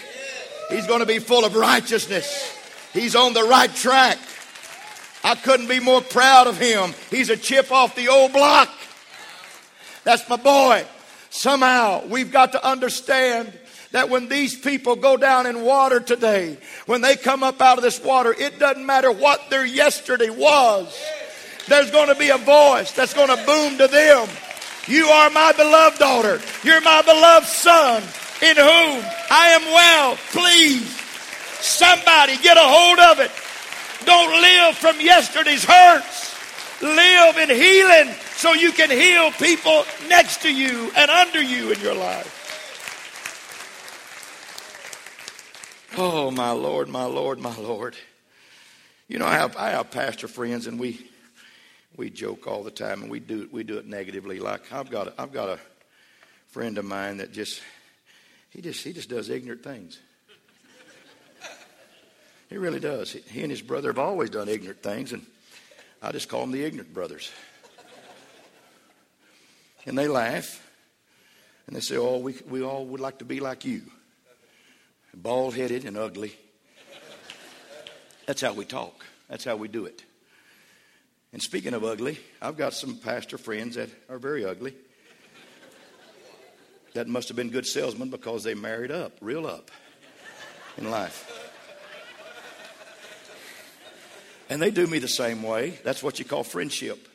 He's 0.71 0.87
going 0.87 1.01
to 1.01 1.07
be 1.07 1.19
full 1.19 1.45
of 1.45 1.55
righteousness. 1.55 2.53
He's 2.93 3.15
on 3.15 3.33
the 3.33 3.45
right 3.45 3.75
track. 3.75 4.19
I 5.25 5.35
couldn't 5.35 5.69
be 5.69 5.81
more 5.81 6.03
proud 6.03 6.47
of 6.47 6.59
him. 6.59 6.93
He's 7.11 7.31
a 7.31 7.37
chip 7.37 7.73
off 7.73 7.97
the 7.97 8.09
old 8.09 8.33
block. 8.33 8.69
That's 10.05 10.29
my 10.29 10.37
boy. 10.37 10.85
Somehow 11.31 12.07
we've 12.07 12.31
got 12.31 12.53
to 12.53 12.65
understand 12.65 13.53
that 13.97 14.11
when 14.11 14.29
these 14.29 14.55
people 14.55 14.95
go 14.95 15.17
down 15.17 15.47
in 15.47 15.63
water 15.63 16.01
today, 16.01 16.59
when 16.85 17.01
they 17.01 17.17
come 17.17 17.43
up 17.43 17.63
out 17.63 17.79
of 17.79 17.83
this 17.83 17.99
water, 18.05 18.31
it 18.39 18.59
doesn't 18.59 18.85
matter 18.85 19.11
what 19.11 19.49
their 19.49 19.65
yesterday 19.65 20.29
was. 20.29 20.95
There's 21.67 21.91
going 21.91 22.09
to 22.09 22.15
be 22.15 22.29
a 22.29 22.37
voice 22.37 22.93
that's 22.93 23.15
going 23.15 23.35
to 23.35 23.43
boom 23.47 23.79
to 23.79 23.89
them. 23.89 24.29
You 24.87 25.07
are 25.07 25.31
my 25.31 25.53
beloved 25.53 25.99
daughter. 25.99 26.43
You're 26.63 26.83
my 26.83 27.01
beloved 27.01 27.47
son 27.47 28.03
in 28.43 28.57
whom 28.57 29.03
I 29.31 29.57
am 29.59 29.65
well 29.65 30.17
pleased. 30.29 30.93
Somebody 31.65 32.37
get 32.43 32.59
a 32.59 32.61
hold 32.61 32.99
of 32.99 33.21
it. 33.21 33.31
Don't 34.05 34.43
live 34.43 34.77
from 34.77 35.01
yesterday's 35.01 35.65
hurts. 35.65 36.37
Live 36.83 37.39
in 37.39 37.49
healing 37.49 38.15
so 38.37 38.53
you 38.53 38.73
can 38.73 38.91
heal 38.91 39.31
people 39.31 39.87
next 40.11 40.43
to 40.43 40.53
you 40.53 40.93
and 40.95 41.11
under 41.11 41.41
you 41.41 41.73
in 41.73 41.81
your 41.81 41.95
life. 41.95 42.36
Oh, 45.99 46.31
my 46.31 46.51
Lord, 46.51 46.89
my 46.89 47.05
Lord, 47.05 47.39
my 47.39 47.57
Lord. 47.57 47.97
You 49.09 49.19
know, 49.19 49.25
I 49.25 49.37
have, 49.37 49.57
I 49.57 49.71
have 49.71 49.91
pastor 49.91 50.29
friends, 50.29 50.67
and 50.67 50.79
we 50.79 51.09
we 51.97 52.11
joke 52.11 52.47
all 52.47 52.63
the 52.63 52.71
time, 52.71 53.01
and 53.01 53.11
we 53.11 53.19
do 53.19 53.49
we 53.51 53.65
do 53.65 53.79
it 53.79 53.87
negatively. 53.87 54.39
Like 54.39 54.71
I've 54.71 54.91
got 54.91 55.09
a, 55.09 55.15
I've 55.19 55.33
got 55.33 55.49
a 55.49 55.59
friend 56.49 56.77
of 56.77 56.85
mine 56.85 57.17
that 57.17 57.33
just 57.33 57.63
he 58.51 58.61
just 58.61 58.85
he 58.85 58.93
just 58.93 59.09
does 59.09 59.31
ignorant 59.31 59.63
things. 59.63 59.99
He 62.51 62.59
really 62.59 62.81
does. 62.81 63.13
He, 63.13 63.41
and 63.41 63.51
his 63.51 63.63
brother 63.63 63.89
have 63.89 63.99
always 63.99 64.29
done 64.29 64.51
ignorant 64.51 64.83
things, 64.83 65.15
and 65.15 65.25
I 66.03 66.13
just 66.13 66.29
call 66.29 66.43
them 66.43 66.53
the 66.53 66.63
ignorant 66.63 66.93
brothers. 66.93 67.31
And 69.87 69.97
they 69.97 70.09
laugh, 70.09 70.63
and 71.67 71.75
they 71.75 71.81
say, 71.81 71.97
"Oh, 71.97 72.19
we 72.19 72.35
we 72.51 72.63
all 72.63 72.85
would 72.85 73.01
like 73.01 73.21
to 73.21 73.25
be 73.25 73.41
like 73.41 73.65
you." 73.65 73.81
Bald 75.17 75.57
headed 75.57 75.85
and 75.85 75.97
ugly. 75.97 76.37
That's 78.27 78.41
how 78.41 78.53
we 78.53 78.65
talk, 78.65 79.05
that's 79.29 79.45
how 79.45 79.57
we 79.57 79.69
do 79.69 79.87
it. 79.87 80.05
And 81.33 81.43
speaking 81.43 81.75
of 81.75 81.85
ugly, 81.85 82.19
I've 82.41 82.57
got 82.57 82.73
some 82.73 82.97
pastor 82.99 83.39
friends 83.39 83.75
that 83.77 83.91
are 84.09 84.19
very 84.19 84.45
ugly. 84.45 84.75
That 86.95 87.09
must 87.09 87.29
have 87.29 87.37
been 87.37 87.51
good 87.51 87.67
salesmen 87.67 88.11
because 88.11 88.43
they 88.43 88.55
married 88.55 88.91
up, 88.91 89.13
real 89.21 89.47
up 89.47 89.71
in 90.79 90.91
life. 90.91 91.33
And 94.49 94.63
they 94.63 94.71
do 94.71 94.87
me 94.87 94.99
the 94.99 95.09
same 95.09 95.43
way. 95.43 95.79
That's 95.85 96.03
what 96.03 96.19
you 96.19 96.25
call 96.25 96.45
friendship. 96.45 97.09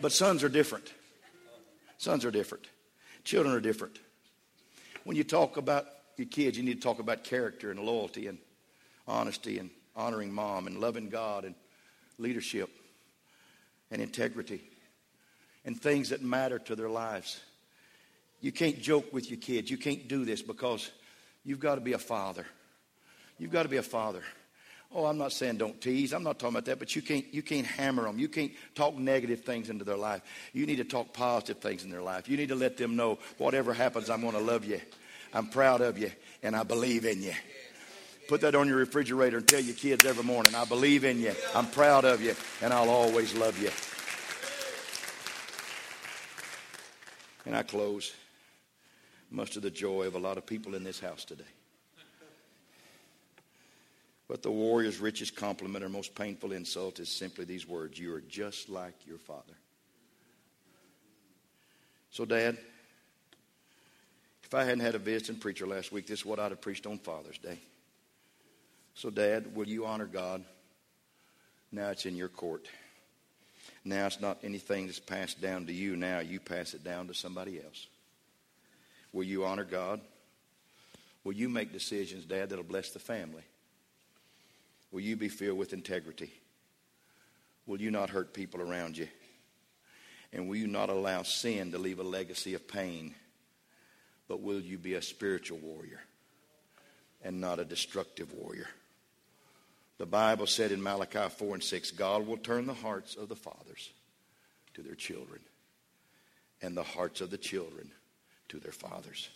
But 0.00 0.12
sons 0.12 0.44
are 0.44 0.48
different. 0.48 0.92
Sons 1.98 2.24
are 2.24 2.30
different. 2.30 2.66
Children 3.24 3.54
are 3.54 3.60
different. 3.60 3.98
When 5.04 5.16
you 5.16 5.24
talk 5.24 5.56
about 5.56 5.86
your 6.20 6.28
kids, 6.28 6.58
you 6.58 6.62
need 6.62 6.74
to 6.74 6.80
talk 6.80 6.98
about 6.98 7.24
character 7.24 7.70
and 7.70 7.80
loyalty 7.80 8.26
and 8.26 8.36
honesty 9.08 9.58
and 9.58 9.70
honoring 9.96 10.30
mom 10.30 10.66
and 10.66 10.78
loving 10.78 11.08
God 11.08 11.46
and 11.46 11.54
leadership 12.18 12.68
and 13.90 14.02
integrity 14.02 14.60
and 15.64 15.80
things 15.80 16.10
that 16.10 16.22
matter 16.22 16.58
to 16.58 16.76
their 16.76 16.90
lives. 16.90 17.40
You 18.42 18.52
can't 18.52 18.80
joke 18.80 19.12
with 19.14 19.30
your 19.30 19.40
kids. 19.40 19.70
You 19.70 19.78
can't 19.78 20.08
do 20.08 20.26
this 20.26 20.42
because 20.42 20.90
you've 21.42 21.58
got 21.58 21.76
to 21.76 21.80
be 21.80 21.94
a 21.94 21.98
father. 21.98 22.44
You've 23.38 23.52
got 23.52 23.62
to 23.62 23.70
be 23.70 23.78
a 23.78 23.82
father. 23.82 24.22
Oh, 24.94 25.06
I'm 25.06 25.16
not 25.16 25.32
saying 25.32 25.56
don't 25.56 25.80
tease. 25.80 26.12
I'm 26.12 26.22
not 26.22 26.38
talking 26.38 26.56
about 26.56 26.66
that, 26.66 26.78
but 26.78 26.94
you 26.94 27.00
can't 27.00 27.24
you 27.32 27.42
can't 27.42 27.66
hammer 27.66 28.02
them. 28.02 28.18
You 28.18 28.28
can't 28.28 28.52
talk 28.74 28.94
negative 28.94 29.40
things 29.40 29.70
into 29.70 29.84
their 29.84 29.96
life. 29.96 30.20
You 30.52 30.66
need 30.66 30.76
to 30.76 30.84
talk 30.84 31.14
positive 31.14 31.62
things 31.62 31.84
in 31.84 31.90
their 31.90 32.02
life. 32.02 32.28
You 32.28 32.36
need 32.36 32.48
to 32.48 32.56
let 32.56 32.76
them 32.76 32.96
know 32.96 33.18
whatever 33.38 33.72
happens, 33.72 34.10
I'm 34.10 34.20
going 34.20 34.34
to 34.34 34.40
love 34.40 34.66
you. 34.66 34.80
I'm 35.32 35.46
proud 35.48 35.80
of 35.80 35.98
you 35.98 36.10
and 36.42 36.56
I 36.56 36.62
believe 36.62 37.04
in 37.04 37.22
you. 37.22 37.34
Put 38.28 38.42
that 38.42 38.54
on 38.54 38.68
your 38.68 38.76
refrigerator 38.76 39.38
and 39.38 39.48
tell 39.48 39.60
your 39.60 39.74
kids 39.74 40.04
every 40.04 40.22
morning, 40.22 40.54
I 40.54 40.64
believe 40.64 41.04
in 41.04 41.20
you, 41.20 41.32
I'm 41.54 41.66
proud 41.66 42.04
of 42.04 42.22
you, 42.22 42.34
and 42.62 42.72
I'll 42.72 42.88
always 42.88 43.34
love 43.34 43.60
you. 43.60 43.70
And 47.44 47.56
I 47.56 47.64
close, 47.64 48.12
much 49.30 49.52
to 49.52 49.60
the 49.60 49.70
joy 49.70 50.04
of 50.04 50.14
a 50.14 50.18
lot 50.18 50.38
of 50.38 50.46
people 50.46 50.76
in 50.76 50.84
this 50.84 51.00
house 51.00 51.24
today. 51.24 51.42
But 54.28 54.44
the 54.44 54.50
warrior's 54.52 55.00
richest 55.00 55.34
compliment 55.34 55.84
or 55.84 55.88
most 55.88 56.14
painful 56.14 56.52
insult 56.52 57.00
is 57.00 57.08
simply 57.08 57.44
these 57.44 57.66
words 57.66 57.98
You 57.98 58.14
are 58.14 58.20
just 58.20 58.68
like 58.68 58.94
your 59.04 59.18
father. 59.18 59.54
So, 62.12 62.24
Dad, 62.24 62.56
if 64.50 64.54
I 64.56 64.64
hadn't 64.64 64.80
had 64.80 64.96
a 64.96 64.98
visiting 64.98 65.36
preacher 65.36 65.64
last 65.64 65.92
week, 65.92 66.08
this 66.08 66.18
is 66.18 66.26
what 66.26 66.40
I'd 66.40 66.50
have 66.50 66.60
preached 66.60 66.84
on 66.84 66.98
Father's 66.98 67.38
Day. 67.38 67.56
So, 68.94 69.08
Dad, 69.08 69.54
will 69.54 69.68
you 69.68 69.86
honor 69.86 70.06
God? 70.06 70.42
Now 71.70 71.90
it's 71.90 72.04
in 72.04 72.16
your 72.16 72.28
court. 72.28 72.66
Now 73.84 74.06
it's 74.06 74.20
not 74.20 74.38
anything 74.42 74.86
that's 74.86 74.98
passed 74.98 75.40
down 75.40 75.66
to 75.66 75.72
you. 75.72 75.94
Now 75.94 76.18
you 76.18 76.40
pass 76.40 76.74
it 76.74 76.82
down 76.82 77.06
to 77.06 77.14
somebody 77.14 77.62
else. 77.62 77.86
Will 79.12 79.22
you 79.22 79.44
honor 79.44 79.62
God? 79.62 80.00
Will 81.22 81.34
you 81.34 81.48
make 81.48 81.72
decisions, 81.72 82.24
Dad, 82.24 82.50
that'll 82.50 82.64
bless 82.64 82.90
the 82.90 82.98
family? 82.98 83.44
Will 84.90 85.02
you 85.02 85.14
be 85.14 85.28
filled 85.28 85.58
with 85.58 85.72
integrity? 85.72 86.32
Will 87.68 87.80
you 87.80 87.92
not 87.92 88.10
hurt 88.10 88.34
people 88.34 88.60
around 88.60 88.98
you? 88.98 89.06
And 90.32 90.48
will 90.48 90.56
you 90.56 90.66
not 90.66 90.90
allow 90.90 91.22
sin 91.22 91.70
to 91.70 91.78
leave 91.78 92.00
a 92.00 92.02
legacy 92.02 92.54
of 92.54 92.66
pain 92.66 93.14
but 94.30 94.40
will 94.40 94.60
you 94.60 94.78
be 94.78 94.94
a 94.94 95.02
spiritual 95.02 95.58
warrior? 95.58 96.00
and 97.22 97.40
not 97.40 97.58
a 97.58 97.64
destructive 97.64 98.32
warrior. 98.34 98.68
The 99.98 100.06
Bible 100.06 100.46
said 100.46 100.72
in 100.72 100.82
Malachi 100.82 101.28
4 101.28 101.54
and 101.54 101.62
6 101.62 101.90
God 101.92 102.26
will 102.26 102.38
turn 102.38 102.66
the 102.66 102.74
hearts 102.74 103.16
of 103.16 103.28
the 103.28 103.36
fathers 103.36 103.90
to 104.74 104.82
their 104.82 104.94
children, 104.94 105.40
and 106.62 106.76
the 106.76 106.82
hearts 106.82 107.20
of 107.20 107.30
the 107.30 107.38
children 107.38 107.90
to 108.48 108.58
their 108.58 108.72
fathers. 108.72 109.28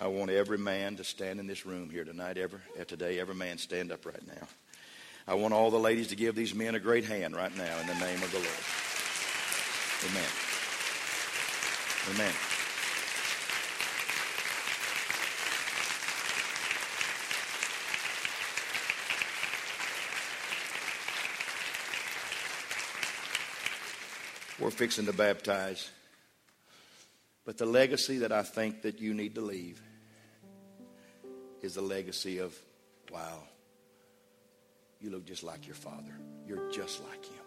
I 0.00 0.06
want 0.06 0.30
every 0.30 0.58
man 0.58 0.96
to 0.96 1.04
stand 1.04 1.40
in 1.40 1.46
this 1.46 1.66
room 1.66 1.90
here 1.90 2.04
tonight, 2.04 2.38
ever 2.38 2.60
today. 2.86 3.18
Every 3.18 3.34
man 3.34 3.58
stand 3.58 3.90
up 3.90 4.06
right 4.06 4.26
now. 4.26 4.46
I 5.26 5.34
want 5.34 5.52
all 5.52 5.70
the 5.70 5.78
ladies 5.78 6.08
to 6.08 6.16
give 6.16 6.34
these 6.34 6.54
men 6.54 6.74
a 6.74 6.80
great 6.80 7.04
hand 7.04 7.34
right 7.34 7.54
now 7.56 7.80
in 7.80 7.86
the 7.86 7.94
name 7.94 8.22
of 8.22 8.30
the 8.30 8.38
Lord. 8.38 8.48
Amen. 10.10 10.30
Amen. 12.14 12.49
We're 24.70 24.76
fixing 24.76 25.06
to 25.06 25.12
baptize. 25.12 25.90
But 27.44 27.58
the 27.58 27.66
legacy 27.66 28.18
that 28.18 28.30
I 28.30 28.44
think 28.44 28.82
that 28.82 29.00
you 29.00 29.14
need 29.14 29.34
to 29.34 29.40
leave 29.40 29.82
is 31.60 31.74
the 31.74 31.82
legacy 31.82 32.38
of, 32.38 32.56
wow, 33.10 33.42
you 35.00 35.10
look 35.10 35.26
just 35.26 35.42
like 35.42 35.66
your 35.66 35.74
father. 35.74 36.14
You're 36.46 36.70
just 36.70 37.02
like 37.08 37.24
him. 37.24 37.44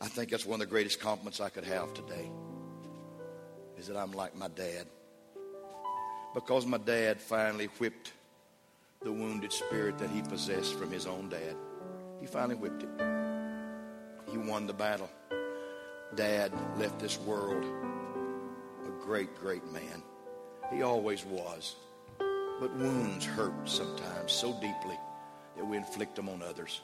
I 0.00 0.06
think 0.06 0.30
that's 0.30 0.46
one 0.46 0.60
of 0.60 0.68
the 0.68 0.70
greatest 0.70 1.00
compliments 1.00 1.40
I 1.40 1.48
could 1.48 1.64
have 1.64 1.92
today 1.92 2.30
is 3.76 3.88
that 3.88 3.96
I'm 3.96 4.12
like 4.12 4.36
my 4.36 4.46
dad. 4.46 4.86
Because 6.32 6.64
my 6.64 6.78
dad 6.78 7.20
finally 7.20 7.66
whipped 7.80 8.12
the 9.02 9.10
wounded 9.10 9.52
spirit 9.52 9.98
that 9.98 10.10
he 10.10 10.22
possessed 10.22 10.74
from 10.74 10.92
his 10.92 11.08
own 11.08 11.28
dad. 11.28 11.56
He 12.20 12.28
finally 12.28 12.54
whipped 12.54 12.84
it. 12.84 13.09
He 14.30 14.38
won 14.38 14.66
the 14.66 14.72
battle. 14.72 15.10
Dad 16.14 16.52
left 16.76 16.98
this 16.98 17.18
world 17.20 17.64
a 18.86 19.04
great, 19.04 19.34
great 19.36 19.64
man. 19.72 20.02
He 20.72 20.82
always 20.82 21.24
was. 21.24 21.76
But 22.18 22.74
wounds 22.76 23.24
hurt 23.24 23.68
sometimes 23.68 24.32
so 24.32 24.52
deeply 24.54 24.98
that 25.56 25.66
we 25.66 25.76
inflict 25.76 26.16
them 26.16 26.28
on 26.28 26.42
others. 26.42 26.80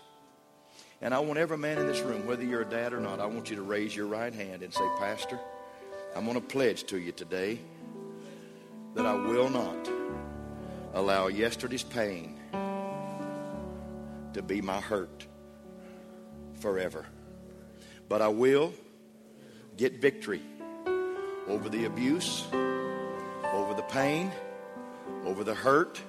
And 1.01 1.13
I 1.13 1.19
want 1.19 1.39
every 1.39 1.59
man 1.59 1.79
in 1.79 1.87
this 1.87 2.01
room, 2.01 2.27
whether 2.27 2.43
you're 2.43 2.63
a 2.63 2.69
dad 2.69 2.93
or 2.93 3.01
not, 3.01 3.21
I 3.21 3.27
want 3.27 3.51
you 3.51 3.57
to 3.57 3.63
raise 3.63 3.95
your 3.95 4.07
right 4.07 4.35
hand 4.35 4.63
and 4.63 4.73
say, 4.73 4.89
Pastor, 4.99 5.39
I'm 6.17 6.25
going 6.25 6.41
to 6.41 6.47
pledge 6.47 6.85
to 6.85 6.99
you 6.99 7.13
today 7.13 7.61
that 8.95 9.05
I 9.05 9.13
will 9.13 9.51
not 9.51 9.89
allow 10.95 11.27
yesterday's 11.27 11.83
pain 11.83 12.41
to 14.33 14.43
be 14.43 14.63
my 14.63 14.81
hurt 14.81 15.27
forever. 16.61 17.05
But 18.09 18.23
I 18.23 18.29
will 18.29 18.73
get 19.77 20.01
victory 20.01 20.43
over 21.49 21.69
the 21.69 21.85
abuse, 21.85 22.45
over 22.53 23.75
the 23.75 23.85
pain, 23.89 24.33
over 25.25 25.45
the 25.45 25.55
hurt, 25.55 26.01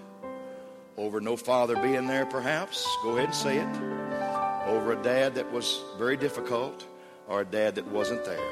over 0.97 1.21
no 1.21 1.37
father 1.37 1.75
being 1.75 2.07
there, 2.07 2.25
perhaps. 2.25 2.87
Go 3.03 3.17
ahead 3.17 3.25
and 3.25 3.35
say 3.35 3.57
it. 3.57 4.67
Over 4.67 4.93
a 4.93 5.03
dad 5.03 5.35
that 5.35 5.51
was 5.51 5.81
very 5.97 6.17
difficult 6.17 6.85
or 7.27 7.41
a 7.41 7.45
dad 7.45 7.75
that 7.75 7.87
wasn't 7.87 8.25
there. 8.25 8.51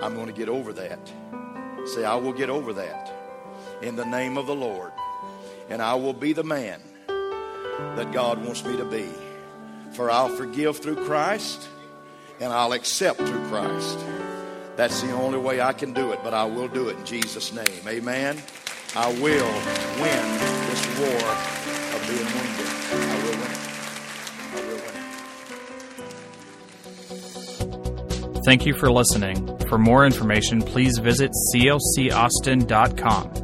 I'm 0.00 0.14
going 0.14 0.26
to 0.26 0.32
get 0.32 0.48
over 0.48 0.72
that. 0.72 1.12
Say, 1.86 2.04
I 2.04 2.16
will 2.16 2.32
get 2.32 2.50
over 2.50 2.72
that 2.74 3.12
in 3.82 3.96
the 3.96 4.04
name 4.04 4.36
of 4.36 4.46
the 4.46 4.54
Lord. 4.54 4.92
And 5.68 5.80
I 5.80 5.94
will 5.94 6.12
be 6.12 6.32
the 6.32 6.44
man 6.44 6.80
that 7.96 8.12
God 8.12 8.44
wants 8.44 8.64
me 8.64 8.76
to 8.76 8.84
be. 8.84 9.08
For 9.92 10.10
I'll 10.10 10.28
forgive 10.28 10.78
through 10.78 11.04
Christ 11.06 11.68
and 12.40 12.52
I'll 12.52 12.72
accept 12.72 13.18
through 13.18 13.46
Christ. 13.48 13.98
That's 14.76 15.00
the 15.02 15.12
only 15.12 15.38
way 15.38 15.60
I 15.60 15.72
can 15.72 15.92
do 15.92 16.12
it, 16.12 16.20
but 16.24 16.34
I 16.34 16.44
will 16.44 16.68
do 16.68 16.88
it 16.88 16.96
in 16.98 17.04
Jesus' 17.04 17.52
name. 17.52 17.86
Amen. 17.86 18.42
I 18.96 19.08
will 19.08 19.52
win 20.00 20.38
this 20.68 20.86
war 20.98 21.28
of 21.94 22.00
being 22.08 22.26
wounded. 22.34 22.68
I 22.92 23.16
will 23.22 23.36
win. 23.40 23.54
I 24.52 24.60
will 24.66 24.80
win. 28.34 28.42
Thank 28.44 28.66
you 28.66 28.74
for 28.74 28.90
listening. 28.90 29.58
For 29.68 29.78
more 29.78 30.04
information, 30.04 30.60
please 30.60 30.98
visit 30.98 31.30
clcaustin.com. 31.54 33.43